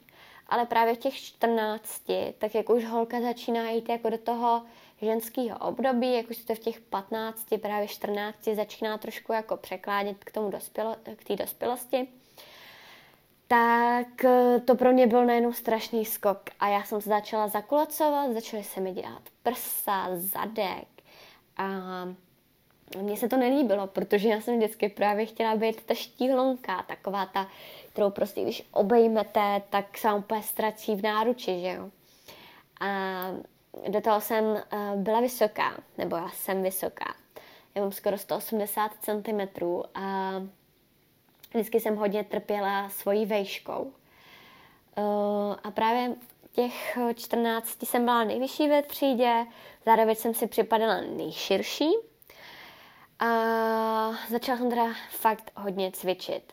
Ale 0.47 0.67
právě 0.67 0.95
v 0.95 0.99
těch 0.99 1.15
14, 1.15 2.03
tak 2.39 2.55
jak 2.55 2.71
už 2.71 2.85
holka 2.85 3.21
začíná 3.21 3.71
jít 3.71 3.89
jako 3.89 4.11
do 4.11 4.19
toho 4.19 4.63
ženského 5.03 5.59
období, 5.59 6.15
jak 6.15 6.31
už 6.31 6.37
to 6.37 6.55
v 6.55 6.59
těch 6.59 6.81
15, 6.81 7.47
právě 7.63 7.89
14 7.89 8.37
začíná 8.55 8.99
trošku 8.99 9.33
jako 9.33 9.57
překládět 9.57 10.25
k 10.25 10.31
tomu 10.31 10.51
dospělo, 10.51 10.97
k 11.17 11.25
té 11.25 11.37
dospělosti, 11.37 12.09
tak 13.49 14.25
eh, 14.25 14.61
to 14.61 14.75
pro 14.75 14.93
mě 14.93 15.07
byl 15.07 15.27
najednou 15.27 15.53
strašný 15.53 16.05
skok. 16.05 16.43
A 16.61 16.69
já 16.69 16.83
jsem 16.85 17.01
se 17.01 17.09
začala 17.09 17.49
zakulacovat, 17.49 18.33
začaly 18.33 18.65
se 18.65 18.81
mi 18.81 18.93
dělat 18.93 19.23
prsa, 19.43 20.09
zadek 20.13 20.89
a 21.57 21.69
mně 22.97 23.17
se 23.17 23.29
to 23.29 23.37
nelíbilo, 23.37 23.87
protože 23.87 24.29
já 24.29 24.41
jsem 24.41 24.59
vždycky 24.59 24.89
právě 24.89 25.27
chtěla 25.27 25.57
být 25.57 25.83
ta 25.83 25.95
štíhlonka, 25.95 26.83
taková 26.83 27.27
ta, 27.27 27.49
kterou 27.93 28.11
prostě 28.11 28.43
když 28.43 28.69
obejmete, 28.73 29.63
tak 29.71 29.99
se 29.99 30.13
úplně 30.13 30.43
ztrací 30.43 30.95
v 30.95 31.03
náruči, 31.03 31.61
že 31.61 31.73
jo. 31.73 31.91
A 32.81 32.89
do 33.89 34.01
toho 34.01 34.21
jsem 34.21 34.45
uh, 34.45 34.61
byla 34.95 35.21
vysoká, 35.21 35.81
nebo 35.99 36.17
já 36.17 36.29
jsem 36.29 36.63
vysoká. 36.63 37.15
Já 37.75 37.83
mám 37.83 37.93
skoro 37.93 38.19
180 38.19 38.93
cm 39.03 39.41
a 39.95 40.33
vždycky 41.51 41.81
jsem 41.81 41.97
hodně 41.97 42.25
trpěla 42.25 42.89
svojí 42.89 43.27
vejškou. 43.27 43.83
Uh, 43.83 45.55
a 45.65 45.71
právě 45.71 46.15
těch 46.53 46.99
14 47.15 47.83
jsem 47.83 48.05
byla 48.05 48.25
nejvyšší 48.25 48.69
ve 48.69 48.83
třídě, 48.83 49.47
zároveň 49.87 50.15
jsem 50.15 50.35
si 50.35 50.47
připadala 50.47 51.01
nejširší, 51.01 51.91
a 53.19 53.27
začala 54.29 54.59
jsem 54.59 54.71
teda 54.71 54.95
fakt 55.11 55.51
hodně 55.57 55.93
cvičit. 55.93 56.53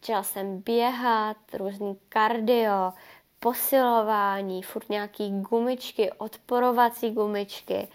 Začala 0.00 0.22
jsem 0.22 0.62
běhat, 0.62 1.36
různý 1.52 1.98
kardio, 2.08 2.92
posilování, 3.40 4.62
furt 4.62 4.88
nějaký 4.88 5.40
gumičky, 5.40 6.12
odporovací 6.12 7.10
gumičky, 7.10 7.88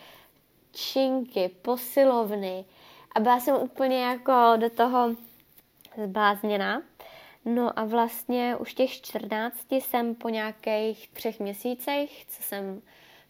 činky, 0.71 1.49
posilovny. 1.62 2.65
A 3.15 3.19
byla 3.19 3.39
jsem 3.39 3.55
úplně 3.55 4.03
jako 4.03 4.53
do 4.57 4.69
toho 4.69 5.15
zblázněná. 6.05 6.81
No 7.45 7.79
a 7.79 7.86
vlastně 7.86 8.55
už 8.55 8.73
těch 8.73 8.91
14 9.01 9.71
jsem 9.71 10.15
po 10.15 10.29
nějakých 10.29 11.10
třech 11.10 11.39
měsících, 11.39 12.25
co 12.29 12.43
jsem 12.43 12.81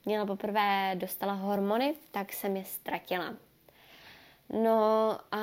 měla 0.05 0.25
poprvé 0.25 0.95
dostala 0.95 1.33
hormony, 1.33 1.95
tak 2.11 2.33
jsem 2.33 2.55
je 2.55 2.65
ztratila. 2.65 3.33
No 4.49 5.17
a 5.31 5.41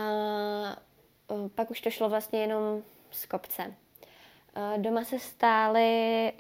pak 1.55 1.71
už 1.71 1.81
to 1.81 1.91
šlo 1.91 2.09
vlastně 2.09 2.41
jenom 2.41 2.83
z 3.11 3.27
kopce. 3.27 3.75
Doma 4.77 5.05
se 5.05 5.19
stály 5.19 6.33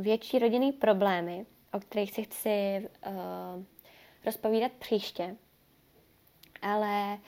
větší 0.00 0.38
rodinný 0.38 0.72
problémy, 0.72 1.46
o 1.72 1.80
kterých 1.80 2.12
si 2.12 2.22
chci 2.22 2.88
rozpovídat 4.24 4.72
příště. 4.72 5.36
Ale 6.62 7.18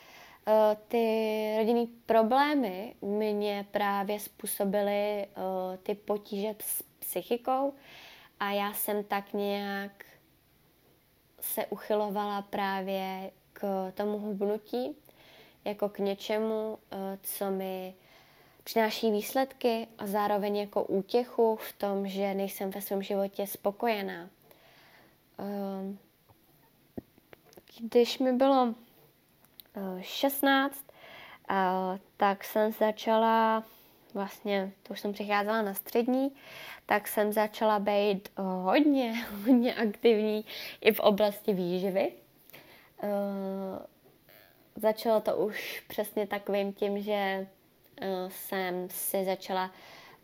ty 0.88 1.54
rodinný 1.58 1.86
problémy 1.86 2.94
mě 3.02 3.66
právě 3.70 4.20
způsobily 4.20 5.26
ty 5.82 5.94
potíže 5.94 6.54
s 6.60 6.82
psychikou 6.82 7.74
a 8.40 8.50
já 8.50 8.72
jsem 8.72 9.04
tak 9.04 9.32
nějak 9.32 10.04
se 11.40 11.66
uchylovala 11.66 12.42
právě 12.42 13.30
k 13.62 13.92
tomu 13.94 14.18
hubnutí, 14.18 14.96
jako 15.64 15.88
k 15.88 15.98
něčemu, 15.98 16.78
eh, 16.92 17.18
co 17.22 17.50
mi 17.50 17.94
přináší 18.64 19.10
výsledky 19.10 19.88
a 19.98 20.06
zároveň 20.06 20.56
jako 20.56 20.84
útěchu 20.84 21.56
v 21.56 21.72
tom, 21.72 22.08
že 22.08 22.34
nejsem 22.34 22.70
ve 22.70 22.80
svém 22.80 23.02
životě 23.02 23.46
spokojená. 23.46 24.30
Ehm, 25.38 25.98
když 27.80 28.18
mi 28.18 28.32
bylo 28.32 28.74
16, 30.00 30.84
eh, 31.48 31.54
eh, 31.54 31.98
tak 32.16 32.44
jsem 32.44 32.72
začala, 32.72 33.64
vlastně, 34.14 34.72
to 34.82 34.92
už 34.92 35.00
jsem 35.00 35.12
přicházela 35.12 35.62
na 35.62 35.74
střední, 35.74 36.32
tak 36.86 37.08
jsem 37.08 37.32
začala 37.32 37.78
být 37.78 38.28
hodně, 38.36 39.24
hodně 39.44 39.74
aktivní 39.74 40.44
i 40.80 40.92
v 40.92 41.00
oblasti 41.00 41.52
výživy. 41.52 42.21
Uh, 43.02 43.78
začalo 44.76 45.20
to 45.20 45.36
už 45.36 45.84
přesně 45.88 46.26
takovým 46.26 46.72
tím, 46.72 47.02
že 47.02 47.46
uh, 48.02 48.06
jsem 48.28 48.88
si 48.90 49.24
začala 49.24 49.64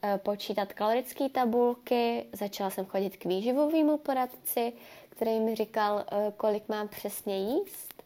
uh, 0.04 0.16
počítat 0.16 0.72
kalorické 0.72 1.28
tabulky, 1.28 2.26
začala 2.32 2.70
jsem 2.70 2.86
chodit 2.86 3.16
k 3.16 3.24
výživovému 3.24 3.98
poradci, 3.98 4.72
který 5.08 5.40
mi 5.40 5.54
říkal, 5.54 5.94
uh, 5.94 6.32
kolik 6.36 6.68
mám 6.68 6.88
přesně 6.88 7.38
jíst. 7.38 8.02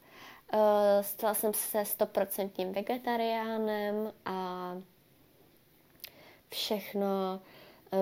Uh, 0.55 0.61
stala 1.01 1.35
jsem 1.35 1.55
se 1.55 1.85
stoprocentním 1.85 2.73
vegetariánem 2.73 4.13
a 4.25 4.73
všechno, 6.49 7.41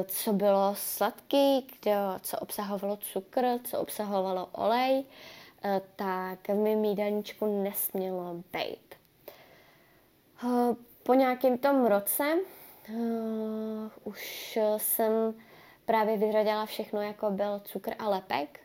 co 0.06 0.33
bylo 0.33 0.74
sladký, 0.74 1.66
co 2.20 2.38
obsahovalo 2.38 2.96
cukr, 2.96 3.59
co 3.64 3.80
obsahovalo 3.80 4.48
olej, 4.52 5.04
tak 5.96 6.49
v 6.49 6.55
mém 6.55 6.85
jídelníčku 6.85 7.62
nesmělo 7.62 8.35
být. 8.53 8.94
Eh, 10.44 10.75
po 11.03 11.14
nějakém 11.14 11.59
tom 11.59 11.87
roce 11.87 12.35
uh, 12.88 13.90
už 14.05 14.59
jsem 14.77 15.35
právě 15.85 16.16
vyřadila 16.16 16.66
všechno, 16.66 17.03
jako 17.03 17.31
byl 17.31 17.61
cukr 17.64 17.94
a 17.99 18.09
lepek. 18.09 18.61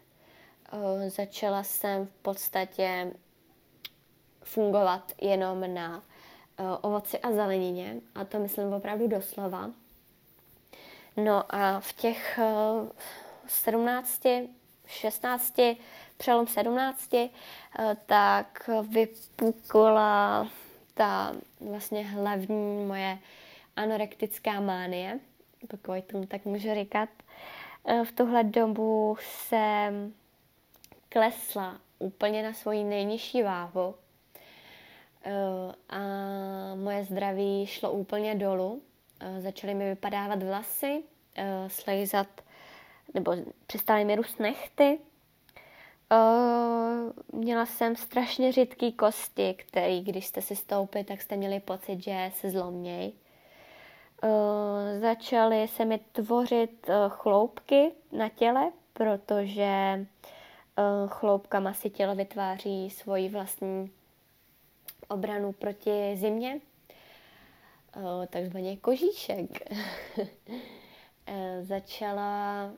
začala 1.08 1.64
jsem 1.64 2.06
v 2.06 2.22
podstatě 2.22 3.14
fungovat 4.44 5.12
jenom 5.22 5.74
na 5.74 6.04
ovoci 6.82 7.20
a 7.20 7.32
zelenině 7.32 7.96
a 8.16 8.26
to 8.26 8.40
myslím 8.40 8.74
opravdu 8.74 9.08
doslova. 9.08 9.72
No 11.18 11.56
a 11.56 11.80
v 11.80 11.94
těch 11.94 12.40
17, 13.48 14.22
16, 14.86 15.60
přelom 16.18 16.48
17, 16.48 17.16
tak 18.06 18.70
vypukla 18.90 20.48
ta 20.94 21.34
vlastně 21.60 22.04
hlavní 22.04 22.86
moje 22.86 23.18
anorektická 23.76 24.60
mánie, 24.60 25.20
pokud 25.68 26.04
tomu 26.06 26.26
tak 26.26 26.46
můžu 26.46 26.74
říkat. 26.74 27.10
V 28.04 28.12
tuhle 28.12 28.44
dobu 28.44 29.18
jsem 29.20 30.14
klesla 31.10 31.80
úplně 32.00 32.44
na 32.44 32.54
svoji 32.54 32.84
nejnižší 32.84 33.44
váhu 33.44 33.96
a 35.90 36.00
moje 36.76 37.04
zdraví 37.04 37.66
šlo 37.66 37.92
úplně 37.92 38.36
dolů. 38.36 38.82
Začaly 39.40 39.74
mi 39.74 39.90
vypadávat 39.90 40.44
vlasy, 40.44 41.04
slejzat, 41.68 42.28
nebo 43.14 43.36
přestaly 43.68 44.06
mi 44.06 44.16
růst 44.16 44.40
nechty, 44.40 45.00
Uh, 46.12 47.40
měla 47.40 47.66
jsem 47.66 47.96
strašně 47.96 48.52
řidký 48.52 48.94
kosti, 48.94 49.54
který, 49.54 50.04
když 50.04 50.26
jste 50.26 50.42
si 50.42 50.56
stoupili, 50.56 51.04
tak 51.04 51.22
jste 51.22 51.38
měli 51.38 51.60
pocit, 51.60 52.04
že 52.04 52.32
se 52.36 52.52
zlomějí. 52.52 53.14
Uh, 54.24 55.02
začaly 55.02 55.68
se 55.68 55.86
mi 55.86 56.00
tvořit 56.12 56.90
uh, 56.90 56.96
chloupky 57.10 57.92
na 58.12 58.30
těle, 58.30 58.72
protože 58.94 60.06
chloupkama 61.08 61.74
si 61.74 61.90
tělo 61.90 62.16
vytváří 62.16 62.90
svoji 62.90 63.30
vlastní 63.30 63.92
obranu 65.08 65.52
proti 65.52 66.16
zimě, 66.16 66.60
takzvaně 68.30 68.78
kožíšek. 68.78 69.50
začala 71.62 72.72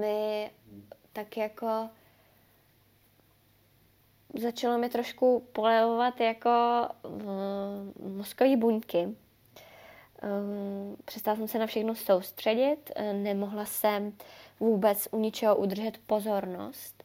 mi 0.00 0.50
tak 1.14 1.36
jako 1.36 1.88
začalo 4.34 4.78
mi 4.78 4.88
trošku 4.88 5.48
polevovat 5.52 6.20
jako 6.20 6.50
uh, 7.02 7.22
mozkové 8.16 8.56
buňky. 8.56 9.06
Uh, 9.06 9.14
přestala 11.04 11.36
jsem 11.36 11.48
se 11.48 11.58
na 11.58 11.66
všechno 11.66 11.94
soustředit, 11.94 12.90
uh, 12.96 13.12
nemohla 13.12 13.64
jsem 13.64 14.12
vůbec 14.60 15.08
u 15.10 15.18
ničeho 15.18 15.56
udržet 15.56 15.98
pozornost. 16.06 17.04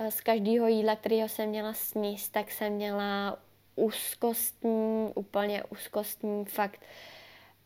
Uh, 0.00 0.06
z 0.06 0.20
každého 0.20 0.66
jídla, 0.66 0.96
kterého 0.96 1.28
jsem 1.28 1.48
měla 1.48 1.72
sníst, 1.72 2.32
tak 2.32 2.50
jsem 2.50 2.72
měla 2.72 3.38
úzkostní, 3.76 5.12
úplně 5.14 5.62
úzkostní 5.64 6.44
fakt 6.44 6.80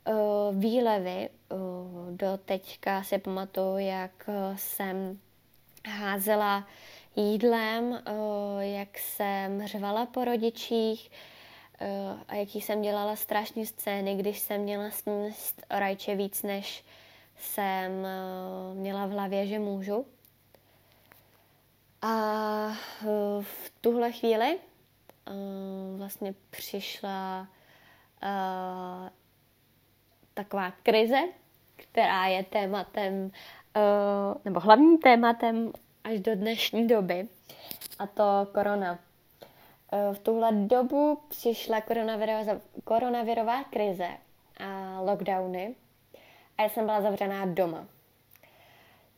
uh, 0.09 0.15
výlevy. 0.59 1.29
Do 2.11 2.39
teďka 2.45 3.03
si 3.03 3.19
pamatuju, 3.19 3.79
jak 3.79 4.31
jsem 4.57 5.19
házela 5.89 6.67
jídlem, 7.17 7.95
eh, 7.95 8.67
jak 8.67 8.99
jsem 8.99 9.67
řvala 9.67 10.07
po 10.07 10.25
rodičích 10.25 11.11
eh, 11.81 11.89
a 12.29 12.35
jaký 12.35 12.61
jsem 12.61 12.83
dělala 12.83 13.17
strašné 13.17 13.67
scény, 13.67 14.17
když 14.17 14.39
jsem 14.39 14.61
měla 14.61 14.91
sníst 14.91 15.67
rajče 15.71 16.15
víc, 16.15 16.43
než 16.43 16.85
jsem 17.37 18.07
eh, 18.07 18.75
měla 18.75 19.07
v 19.07 19.11
hlavě, 19.11 19.47
že 19.47 19.59
můžu. 19.59 20.07
A 22.03 22.13
v 23.41 23.73
tuhle 23.81 24.13
chvíli 24.13 24.59
vlastně 25.97 26.35
přišla 26.51 27.49
taková 30.35 30.71
krize, 30.71 31.19
která 31.77 32.27
je 32.27 32.43
tématem 32.43 33.31
nebo 34.45 34.61
hlavním 34.61 34.99
tématem 34.99 35.73
až 36.05 36.21
do 36.21 36.35
dnešní 36.35 36.87
doby, 36.87 37.29
a 37.99 38.07
to 38.07 38.47
korona. 38.55 38.99
Eh, 39.93 40.15
v 40.15 40.19
tuhle 40.19 40.53
dobu 40.53 41.19
přišla 41.29 41.81
koronavirová, 41.81 42.61
koronavirová 42.85 43.65
krize 43.65 44.09
a 44.61 45.01
lockdowny 45.01 45.75
a 46.59 46.63
já 46.63 46.69
jsem 46.69 46.87
byla 46.87 47.01
zavřená 47.01 47.47
doma. 47.47 47.87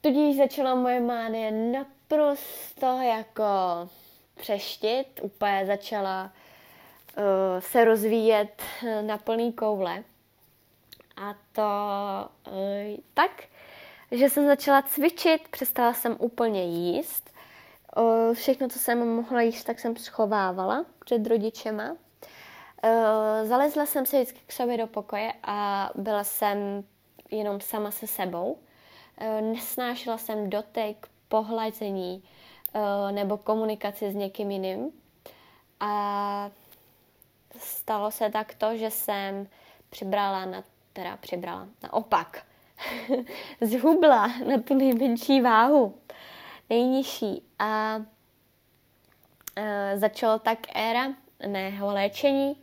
Tudíž 0.01 0.37
začala 0.37 0.75
moje 0.75 1.01
mánie 1.01 1.51
naprosto 1.51 2.87
jako 3.03 3.45
přeštit, 4.35 5.21
úplně 5.23 5.67
začala 5.67 6.33
uh, 7.17 7.61
se 7.61 7.85
rozvíjet 7.85 8.63
na 9.01 9.19
plný 9.19 9.53
koule. 9.53 10.05
A 11.17 11.35
to 11.53 11.63
uh, 12.53 12.97
tak, 13.15 13.45
že 14.11 14.31
jsem 14.31 14.47
začala 14.47 14.83
cvičit, 14.83 15.49
přestala 15.49 15.95
jsem 15.95 16.17
úplně 16.19 16.65
jíst. 16.65 17.31
Všechno, 18.33 18.69
co 18.69 18.79
jsem 18.79 19.15
mohla 19.15 19.41
jíst, 19.41 19.65
tak 19.65 19.81
jsem 19.81 19.97
schovávala 19.97 20.85
před 21.05 21.27
rodičema. 21.27 21.97
Zalezla 23.45 23.87
jsem 23.87 24.07
se 24.07 24.17
vždycky 24.17 24.41
k 24.47 24.53
sobě 24.53 24.77
do 24.77 24.87
pokoje 24.87 25.33
a 25.43 25.91
byla 25.95 26.25
jsem 26.25 26.85
jenom 27.31 27.61
sama 27.61 27.91
se 27.91 28.07
sebou. 28.07 28.59
Nesnášela 29.41 30.19
jsem 30.19 30.51
dotek, 30.51 31.09
pohlazení 31.29 32.25
nebo 33.11 33.37
komunikaci 33.37 34.11
s 34.11 34.15
někým 34.15 34.51
jiným. 34.51 34.91
A 35.81 36.51
stalo 37.59 38.11
se 38.11 38.31
tak 38.31 38.55
to, 38.55 38.77
že 38.77 38.91
jsem 38.91 39.49
přibrala 39.91 40.45
na, 40.45 40.65
teda 40.93 41.17
přibrala, 41.17 41.69
naopak, 41.83 42.43
zhubla 43.61 44.27
na 44.27 44.59
tu 44.65 44.75
nejmenší 44.75 45.41
váhu, 45.41 45.95
nejnižší. 46.71 47.43
A 47.59 48.01
e, 49.57 49.99
začalo 49.99 50.39
tak 50.39 50.59
éra 50.75 51.15
mého 51.49 51.93
léčení 51.93 52.57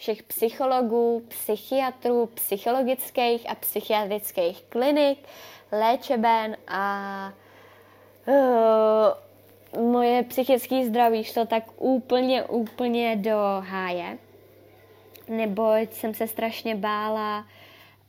všech 0.00 0.22
psychologů, 0.22 1.24
psychiatrů, 1.28 2.26
psychologických 2.26 3.50
a 3.50 3.54
psychiatrických 3.54 4.62
klinik, 4.62 5.18
léčeben 5.72 6.56
a 6.68 7.32
uh, 8.26 9.82
moje 9.82 10.22
psychické 10.22 10.86
zdraví 10.86 11.24
šlo 11.24 11.46
tak 11.46 11.64
úplně, 11.76 12.44
úplně 12.44 13.16
do 13.16 13.36
háje. 13.60 14.18
Neboť 15.28 15.92
jsem 15.92 16.14
se 16.14 16.26
strašně 16.26 16.74
bála, 16.74 17.46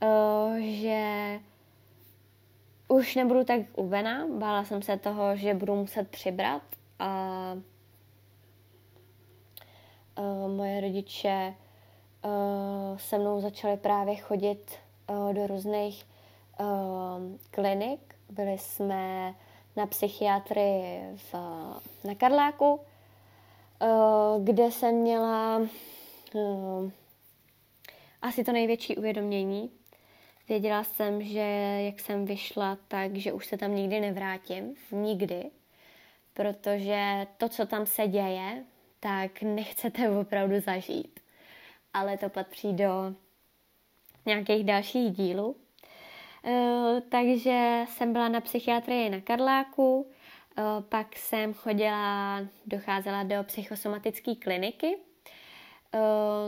uh, 0.03 0.55
že 0.59 1.39
už 2.91 3.15
nebudu 3.15 3.43
tak 3.43 3.61
uvená, 3.75 4.27
bála 4.27 4.65
jsem 4.65 4.81
se 4.81 4.97
toho, 4.97 5.35
že 5.35 5.53
budu 5.53 5.75
muset 5.75 6.09
přibrat 6.09 6.61
a 6.99 7.53
uh, 10.19 10.51
moje 10.51 10.81
rodiče 10.81 11.55
uh, 12.25 12.97
se 12.97 13.17
mnou 13.17 13.41
začaly 13.41 13.77
právě 13.77 14.15
chodit 14.15 14.71
uh, 15.09 15.33
do 15.33 15.47
různých 15.47 16.05
uh, 16.59 16.65
klinik. 17.51 18.15
Byli 18.29 18.57
jsme 18.57 19.35
na 19.75 19.85
psychiatrii 19.85 21.01
v, 21.15 21.33
na 22.03 22.15
Karláku, 22.17 22.73
uh, 22.73 24.43
kde 24.43 24.71
jsem 24.71 24.95
měla 24.95 25.61
uh, 26.33 26.91
asi 28.21 28.43
to 28.43 28.51
největší 28.51 28.97
uvědomění, 28.97 29.71
Věděla 30.51 30.83
jsem, 30.83 31.23
že 31.23 31.39
jak 31.85 31.99
jsem 31.99 32.25
vyšla, 32.25 32.77
tak 32.87 33.15
že 33.15 33.33
už 33.33 33.45
se 33.45 33.57
tam 33.57 33.75
nikdy 33.75 33.99
nevrátím. 33.99 34.75
Nikdy. 34.91 35.51
Protože 36.33 37.27
to, 37.37 37.49
co 37.49 37.65
tam 37.65 37.85
se 37.85 38.07
děje, 38.07 38.63
tak 38.99 39.41
nechcete 39.41 40.09
opravdu 40.19 40.59
zažít. 40.59 41.19
Ale 41.93 42.17
to 42.17 42.29
patří 42.29 42.73
do 42.73 43.15
nějakých 44.25 44.63
dalších 44.63 45.11
dílů. 45.11 45.49
Uh, 45.49 46.99
takže 47.09 47.85
jsem 47.87 48.13
byla 48.13 48.29
na 48.29 48.41
psychiatrii 48.41 49.09
na 49.09 49.21
Karláku, 49.21 50.01
uh, 50.01 50.83
pak 50.89 51.15
jsem 51.15 51.53
chodila, 51.53 52.39
docházela 52.65 53.23
do 53.23 53.43
psychosomatické 53.43 54.35
kliniky, 54.35 54.97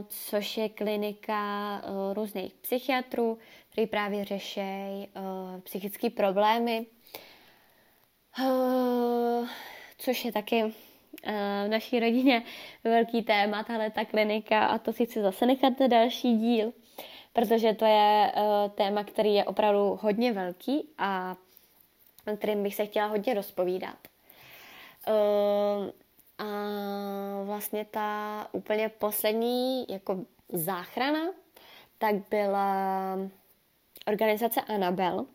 což 0.07 0.57
je 0.57 0.69
klinika 0.69 1.81
různých 2.13 2.53
psychiatrů, 2.53 3.37
který 3.69 3.87
právě 3.87 4.25
řeší 4.25 4.61
uh, 4.61 5.61
psychické 5.61 6.09
problémy, 6.09 6.85
což 9.97 10.25
je 10.25 10.31
taky 10.31 10.63
v 11.65 11.67
naší 11.67 11.99
rodině 11.99 12.43
velký 12.83 13.21
téma, 13.21 13.63
tahle 13.63 13.89
ta 13.89 14.05
klinika 14.05 14.65
a 14.65 14.77
to 14.77 14.93
si 14.93 15.05
chci 15.05 15.21
zase 15.21 15.45
nechat 15.45 15.79
na 15.79 15.87
další 15.87 16.37
díl, 16.37 16.73
protože 17.33 17.73
to 17.73 17.85
je 17.85 18.31
téma, 18.75 19.03
který 19.03 19.33
je 19.33 19.43
opravdu 19.43 19.99
hodně 20.01 20.33
velký 20.33 20.89
a 20.97 21.35
kterým 22.37 22.63
bych 22.63 22.75
se 22.75 22.85
chtěla 22.85 23.07
hodně 23.07 23.33
rozpovídat. 23.33 23.97
A 26.37 26.43
vlastně 27.43 27.85
ta 27.85 28.47
úplně 28.51 28.89
poslední 28.89 29.85
jako 29.89 30.25
záchrana, 30.49 31.19
tak 31.97 32.15
byla 32.29 33.17
organizace 34.07 34.61
Anabel, 34.61 35.25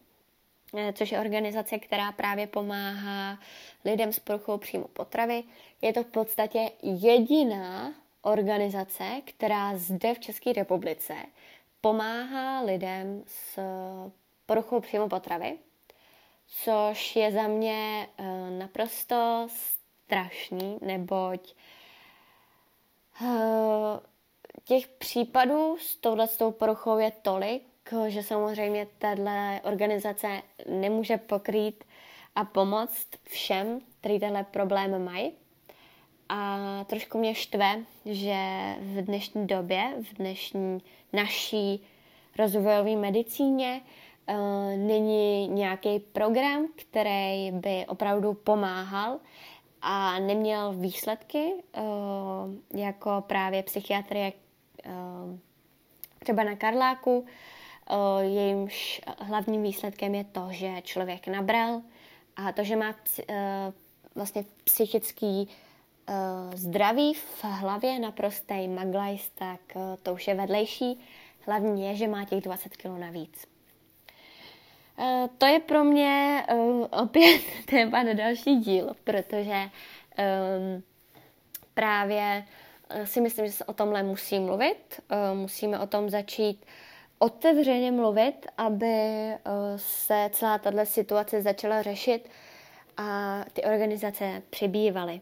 eh, 0.77 0.93
což 0.93 1.13
je 1.13 1.21
organizace, 1.21 1.79
která 1.79 2.13
právě 2.13 2.47
pomáhá 2.47 3.39
lidem 3.85 4.13
s 4.13 4.19
poruchou 4.19 4.59
příjmu 4.59 4.87
potravy. 4.93 5.45
Je 5.83 5.93
to 5.93 6.03
v 6.03 6.07
podstatě 6.07 6.71
jediná 6.83 7.95
organizace, 8.23 9.05
která 9.25 9.77
zde 9.77 10.15
v 10.15 10.19
České 10.19 10.53
republice 10.53 11.15
pomáhá 11.81 12.61
lidem 12.61 13.25
s 13.27 13.59
poruchou 14.47 14.81
příjmu 14.81 15.09
potravy, 15.09 15.59
což 16.47 17.17
je 17.17 17.33
za 17.33 17.49
mě 17.49 18.09
eh, 18.19 18.51
naprosto 18.51 19.49
strašný, 20.09 20.79
neboť 20.81 21.55
eh, 23.23 24.01
těch 24.65 24.89
případů 24.89 25.77
s 25.81 25.97
touhletou 25.97 26.53
poruchou 26.53 26.99
je 26.99 27.13
tolik, 27.23 27.63
že 28.09 28.23
samozřejmě 28.23 28.87
tato 28.99 29.69
organizace 29.69 30.43
nemůže 30.69 31.17
pokrýt 31.17 31.85
a 32.37 32.45
pomoct 32.45 33.07
všem, 33.23 33.81
kteří 34.01 34.21
tenhle 34.21 34.45
problém 34.45 35.05
mají. 35.05 35.33
A 36.29 36.59
trošku 36.85 37.19
mě 37.19 37.35
štve, 37.35 37.81
že 38.05 38.37
v 38.81 39.03
dnešní 39.03 39.47
době, 39.47 39.95
v 40.03 40.15
dnešní 40.15 40.83
naší 41.13 41.87
rozvojové 42.39 42.97
medicíně 42.97 43.81
uh, 43.81 44.35
není 44.77 45.49
nějaký 45.49 45.99
program, 45.99 46.67
který 46.77 47.51
by 47.51 47.87
opravdu 47.89 48.35
pomáhal 48.35 49.19
a 49.83 50.19
neměl 50.19 50.73
výsledky, 50.73 51.53
uh, 51.77 52.81
jako 52.81 53.25
právě 53.27 53.63
psychiatrie 53.63 54.33
uh, 54.87 55.39
třeba 56.19 56.45
na 56.45 56.57
Karláku, 56.57 57.27
jejímž 58.21 59.01
hlavním 59.19 59.63
výsledkem 59.63 60.15
je 60.15 60.25
to, 60.25 60.47
že 60.51 60.83
člověk 60.83 61.27
nabral 61.27 61.83
a 62.37 62.53
to, 62.53 62.65
že 62.65 62.77
má 62.77 62.95
vlastně 64.15 64.45
psychický 64.65 65.49
zdraví 66.55 67.15
v 67.15 67.45
hlavě, 67.45 67.99
naprostý 67.99 68.69
maglajs, 68.69 69.31
tak 69.35 69.61
to 70.03 70.15
už 70.15 70.29
je 70.29 70.35
vedlejší. 70.35 71.01
Hlavní 71.47 71.87
je, 71.87 71.97
že 71.97 72.09
má 72.09 72.25
těch 72.25 72.41
20 72.41 72.77
kg 72.77 72.87
navíc. 72.87 73.58
To 75.39 75.47
je 75.47 75.61
pro 75.61 75.85
mě 75.85 76.45
opět 76.91 77.43
téma 77.71 78.03
na 78.03 78.13
další 78.13 78.57
díl, 78.57 78.95
protože 79.05 79.71
právě 81.75 82.45
si 83.05 83.21
myslím, 83.21 83.47
že 83.47 83.53
se 83.53 83.65
o 83.65 83.73
tomhle 83.73 84.03
musí 84.03 84.41
mluvit. 84.41 85.01
Musíme 85.35 85.79
o 85.79 85.87
tom 85.87 86.11
začít 86.11 86.67
otevřeně 87.19 87.93
mluvit, 87.93 88.47
aby 88.57 88.87
eh, 88.87 89.39
se 89.77 90.31
celá 90.33 90.59
tato 90.59 90.87
situace 90.87 91.43
začala 91.43 91.83
řešit 91.83 92.29
a 92.97 93.45
ty 93.53 93.63
organizace 93.63 94.43
přibývaly. 94.51 95.21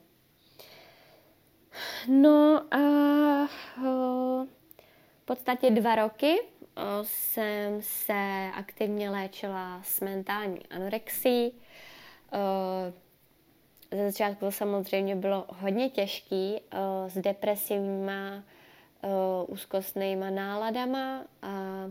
No 2.09 2.65
a 2.75 2.79
eh, 3.45 4.47
v 5.23 5.25
podstatě 5.25 5.71
dva 5.71 5.95
roky 5.95 6.41
eh, 6.41 6.56
jsem 7.03 7.83
se 7.83 8.51
aktivně 8.55 9.11
léčila 9.11 9.81
s 9.85 10.01
mentální 10.01 10.67
anorexí. 10.71 11.53
Ze 13.93 14.11
začátku 14.11 14.45
to 14.45 14.53
samozřejmě 14.53 15.17
bylo 15.17 15.47
hodně 15.49 15.91
těžký 15.91 16.61
s 17.07 17.19
depresivníma 17.19 18.43
úzkostnýma 19.47 20.31
náladama 20.31 21.25
a 21.43 21.87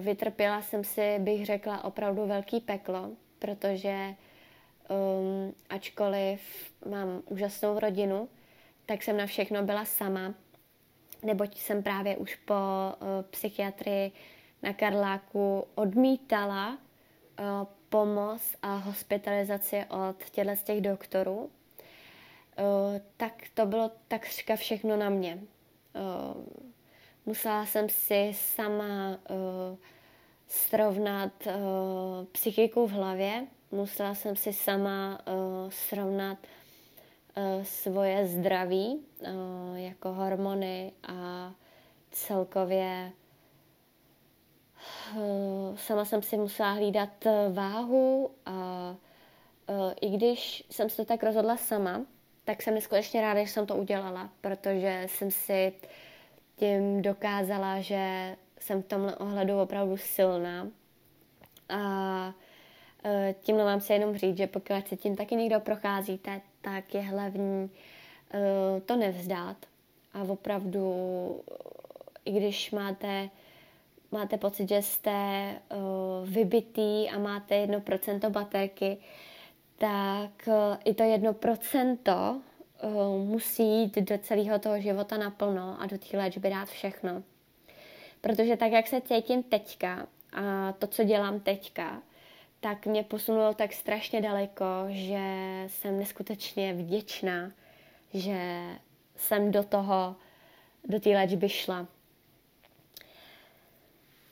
vytrpěla 0.00 0.62
jsem 0.62 0.84
si, 0.84 1.18
bych 1.18 1.46
řekla, 1.46 1.84
opravdu 1.84 2.26
velký 2.26 2.60
peklo, 2.60 3.10
protože 3.38 4.14
um, 4.88 5.54
ačkoliv 5.70 6.40
mám 6.90 7.22
úžasnou 7.26 7.78
rodinu, 7.78 8.28
tak 8.86 9.02
jsem 9.02 9.16
na 9.16 9.26
všechno 9.26 9.62
byla 9.62 9.84
sama, 9.84 10.34
neboť 11.22 11.58
jsem 11.58 11.82
právě 11.82 12.16
už 12.16 12.36
po 12.36 12.54
uh, 12.54 13.08
psychiatrii 13.30 14.12
na 14.62 14.72
Karláku 14.72 15.64
odmítala 15.74 16.70
uh, 16.70 17.66
pomoc 17.88 18.42
a 18.62 18.76
hospitalizaci 18.76 19.84
od 19.90 20.30
těchto 20.30 20.64
těch 20.64 20.80
doktorů, 20.80 21.38
uh, 21.38 21.50
tak 23.16 23.32
to 23.54 23.66
bylo 23.66 23.90
takřka 24.08 24.56
všechno 24.56 24.96
na 24.96 25.08
mě. 25.08 25.38
Musela 27.26 27.66
jsem 27.66 27.88
si 27.88 28.32
sama 28.34 29.18
srovnat 30.48 31.32
psychiku 32.32 32.86
v 32.86 32.90
hlavě, 32.90 33.46
musela 33.70 34.14
jsem 34.14 34.36
si 34.36 34.52
sama 34.52 35.20
srovnat 35.68 36.38
svoje 37.62 38.26
zdraví, 38.26 39.00
uh, 39.20 39.78
jako 39.78 40.12
hormony 40.12 40.92
a 41.08 41.52
celkově 42.10 43.12
uh, 45.16 45.76
sama 45.76 46.04
jsem 46.04 46.22
si 46.22 46.36
musela 46.36 46.72
hlídat 46.72 47.26
váhu 47.52 48.30
a 48.46 48.96
i 50.00 50.10
když 50.10 50.64
jsem 50.70 50.90
se 50.90 50.96
to 50.96 51.04
tak 51.04 51.22
rozhodla 51.22 51.56
sama, 51.56 52.02
tak 52.44 52.62
jsem 52.62 52.74
neskutečně 52.74 53.20
ráda, 53.20 53.44
že 53.44 53.50
jsem 53.50 53.66
to 53.66 53.76
udělala, 53.76 54.30
protože 54.40 55.06
jsem 55.08 55.30
si 55.30 55.72
tím 56.56 57.02
dokázala, 57.02 57.80
že 57.80 58.36
jsem 58.58 58.82
v 58.82 58.86
tomhle 58.86 59.16
ohledu 59.16 59.60
opravdu 59.60 59.96
silná. 59.96 60.68
A 61.68 62.34
tímhle 63.42 63.64
mám 63.64 63.80
se 63.80 63.92
jenom 63.92 64.16
říct, 64.16 64.36
že 64.36 64.46
pokud 64.46 64.88
se 64.88 64.96
tím 64.96 65.16
taky 65.16 65.36
někdo 65.36 65.60
procházíte, 65.60 66.40
tak 66.60 66.94
je 66.94 67.00
hlavní 67.00 67.70
e, 68.34 68.80
to 68.80 68.96
nevzdát. 68.96 69.56
A 70.14 70.22
opravdu, 70.22 70.94
i 72.24 72.32
když 72.32 72.70
máte, 72.70 73.28
máte 74.12 74.36
pocit, 74.36 74.68
že 74.68 74.82
jste 74.82 75.10
e, 75.10 75.58
vybitý 76.24 77.10
a 77.10 77.18
máte 77.18 77.54
jedno 77.54 77.80
procento 77.80 78.30
baterky, 78.30 78.98
tak 79.80 80.48
eh, 80.48 80.78
i 80.84 80.94
to 80.94 81.02
jedno 81.02 81.34
procento 81.34 82.40
eh, 82.82 82.88
musí 83.24 83.62
jít 83.62 83.98
do 83.98 84.18
celého 84.18 84.58
toho 84.58 84.80
života 84.80 85.16
naplno 85.16 85.76
a 85.80 85.86
do 85.86 85.98
té 85.98 86.16
léčby 86.16 86.50
dát 86.50 86.68
všechno. 86.68 87.22
Protože 88.20 88.56
tak, 88.56 88.72
jak 88.72 88.86
se 88.86 89.00
cítím 89.00 89.42
teďka 89.42 90.06
a 90.32 90.72
to, 90.72 90.86
co 90.86 91.04
dělám 91.04 91.40
teďka, 91.40 92.02
tak 92.60 92.86
mě 92.86 93.02
posunulo 93.02 93.54
tak 93.54 93.72
strašně 93.72 94.20
daleko, 94.20 94.64
že 94.88 95.20
jsem 95.66 95.98
neskutečně 95.98 96.72
vděčná, 96.74 97.50
že 98.14 98.62
jsem 99.16 99.50
do 99.50 99.62
toho, 99.62 100.16
do 100.84 101.00
té 101.00 101.10
léčby 101.10 101.48
šla. 101.48 101.86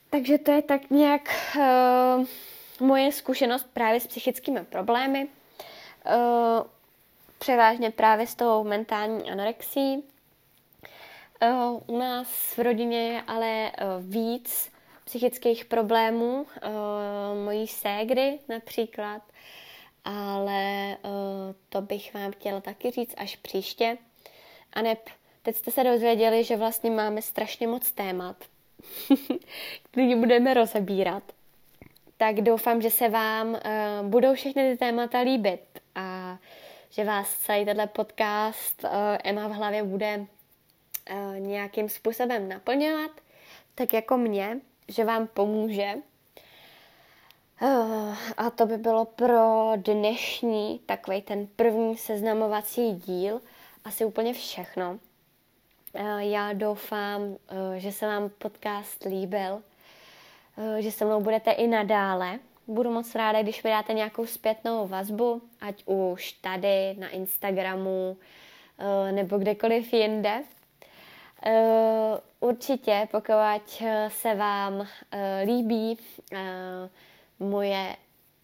Takže 0.09 0.37
to 0.37 0.51
je 0.51 0.61
tak 0.61 0.89
nějak 0.89 1.21
uh, 1.55 2.25
moje 2.87 3.11
zkušenost 3.11 3.67
právě 3.73 3.99
s 3.99 4.07
psychickými 4.07 4.65
problémy. 4.65 5.27
Uh, 5.27 6.67
převážně 7.39 7.91
právě 7.91 8.27
s 8.27 8.35
tou 8.35 8.63
mentální 8.63 9.31
anorexí. 9.31 10.03
Uh, 11.41 11.81
u 11.87 11.97
nás 11.97 12.27
v 12.57 12.59
rodině 12.59 13.13
je 13.13 13.21
ale 13.27 13.71
uh, 13.71 14.05
víc 14.05 14.71
psychických 15.09 15.65
problémů, 15.65 16.41
uh, 16.41 17.43
mojí 17.43 17.67
ségry 17.67 18.39
například, 18.49 19.21
ale 20.05 20.97
uh, 21.03 21.11
to 21.69 21.81
bych 21.81 22.13
vám 22.13 22.31
chtěla 22.31 22.61
taky 22.61 22.91
říct 22.91 23.13
až 23.17 23.35
příště. 23.35 23.97
A 24.73 24.81
neb, 24.81 24.99
teď 25.41 25.55
jste 25.55 25.71
se 25.71 25.83
dozvěděli, 25.83 26.43
že 26.43 26.57
vlastně 26.57 26.91
máme 26.91 27.21
strašně 27.21 27.67
moc 27.67 27.91
témat, 27.91 28.35
který 29.91 30.15
budeme 30.15 30.53
rozebírat. 30.53 31.23
Tak 32.17 32.35
doufám, 32.41 32.81
že 32.81 32.89
se 32.89 33.09
vám 33.09 33.47
uh, 33.49 33.59
budou 34.09 34.33
všechny 34.33 34.71
ty 34.71 34.77
témata 34.77 35.19
líbit 35.19 35.79
a 35.95 36.37
že 36.89 37.03
vás 37.03 37.37
celý 37.37 37.65
tenhle 37.65 37.87
podcast 37.87 38.85
Emma 39.23 39.47
v 39.47 39.51
hlavě 39.51 39.83
bude 39.83 40.25
nějakým 41.37 41.89
způsobem 41.89 42.49
naplňovat, 42.49 43.11
tak 43.75 43.93
jako 43.93 44.17
mě, 44.17 44.59
že 44.89 45.05
vám 45.05 45.27
pomůže. 45.27 45.93
Uh, 47.61 48.17
a 48.37 48.49
to 48.49 48.65
by 48.65 48.77
bylo 48.77 49.05
pro 49.05 49.71
dnešní 49.75 50.79
takový 50.85 51.21
ten 51.21 51.47
první 51.55 51.97
seznamovací 51.97 52.91
díl 52.91 53.41
asi 53.85 54.05
úplně 54.05 54.33
všechno. 54.33 54.99
Uh, 55.93 56.19
já 56.19 56.53
doufám, 56.53 57.21
uh, 57.21 57.37
že 57.77 57.91
se 57.91 58.07
vám 58.07 58.29
podcast 58.29 59.03
líbil, 59.03 59.61
že 60.79 60.91
se 60.91 61.05
mnou 61.05 61.21
budete 61.21 61.51
i 61.51 61.67
nadále 61.67 62.39
budu 62.69 62.91
moc 62.91 63.15
ráda, 63.15 63.41
když 63.41 63.63
mi 63.63 63.69
dáte 63.69 63.93
nějakou 63.93 64.25
zpětnou 64.25 64.87
vazbu, 64.87 65.41
ať 65.61 65.83
už 65.85 66.31
tady 66.31 66.95
na 66.99 67.09
Instagramu 67.09 68.17
nebo 69.11 69.37
kdekoliv 69.37 69.93
jinde. 69.93 70.43
Uh, 71.45 72.49
určitě, 72.49 73.07
pokud 73.11 73.33
se 74.07 74.35
vám 74.35 74.73
uh, 74.73 74.87
líbí 75.45 75.97
moje 77.39 77.95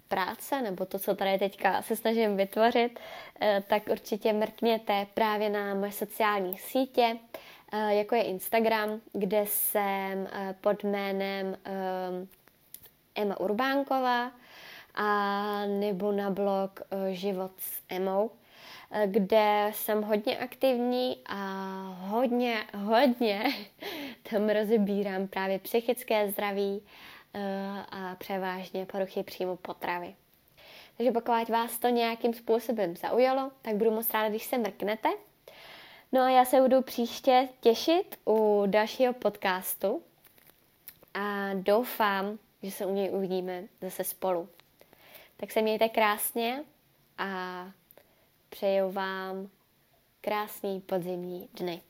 práce 0.07 0.61
nebo 0.61 0.85
to, 0.85 0.99
co 0.99 1.15
tady 1.15 1.37
teďka 1.39 1.81
se 1.81 1.95
snažím 1.95 2.37
vytvořit, 2.37 2.99
tak 3.67 3.83
určitě 3.91 4.33
mrkněte 4.33 5.07
právě 5.13 5.49
na 5.49 5.73
moje 5.73 5.91
sociální 5.91 6.57
sítě, 6.57 7.17
jako 7.89 8.15
je 8.15 8.23
Instagram, 8.23 9.01
kde 9.13 9.45
jsem 9.47 10.27
pod 10.61 10.83
jménem 10.83 11.57
Emma 13.15 13.39
Urbánková 13.39 14.31
a 14.95 15.65
nebo 15.65 16.11
na 16.11 16.29
blog 16.29 16.81
Život 17.11 17.51
s 17.57 17.81
Emou, 17.89 18.31
kde 19.05 19.71
jsem 19.73 20.03
hodně 20.03 20.37
aktivní 20.37 21.17
a 21.25 21.35
hodně, 21.99 22.63
hodně 22.75 23.43
tam 24.29 24.49
rozebírám 24.49 25.27
právě 25.27 25.59
psychické 25.59 26.31
zdraví 26.31 26.81
a 27.91 28.15
převážně 28.19 28.85
poruchy 28.85 29.23
příjmu 29.23 29.55
potravy. 29.55 30.15
Takže 30.97 31.11
pokud 31.11 31.49
vás 31.49 31.79
to 31.79 31.87
nějakým 31.87 32.33
způsobem 32.33 32.95
zaujalo, 32.95 33.51
tak 33.61 33.75
budu 33.75 33.91
moc 33.91 34.13
ráda, 34.13 34.29
když 34.29 34.45
se 34.45 34.57
mrknete. 34.57 35.09
No 36.11 36.21
a 36.21 36.29
já 36.29 36.45
se 36.45 36.61
budu 36.61 36.81
příště 36.81 37.49
těšit 37.59 38.19
u 38.25 38.63
dalšího 38.65 39.13
podcastu 39.13 40.01
a 41.13 41.53
doufám, 41.53 42.39
že 42.63 42.71
se 42.71 42.85
u 42.85 42.93
něj 42.93 43.09
uvidíme 43.13 43.63
zase 43.81 44.03
spolu. 44.03 44.49
Tak 45.37 45.51
se 45.51 45.61
mějte 45.61 45.89
krásně 45.89 46.63
a 47.17 47.65
přeju 48.55 48.91
vám 48.91 49.49
krásný 50.21 50.81
podzimní 50.81 51.49
dny. 51.53 51.81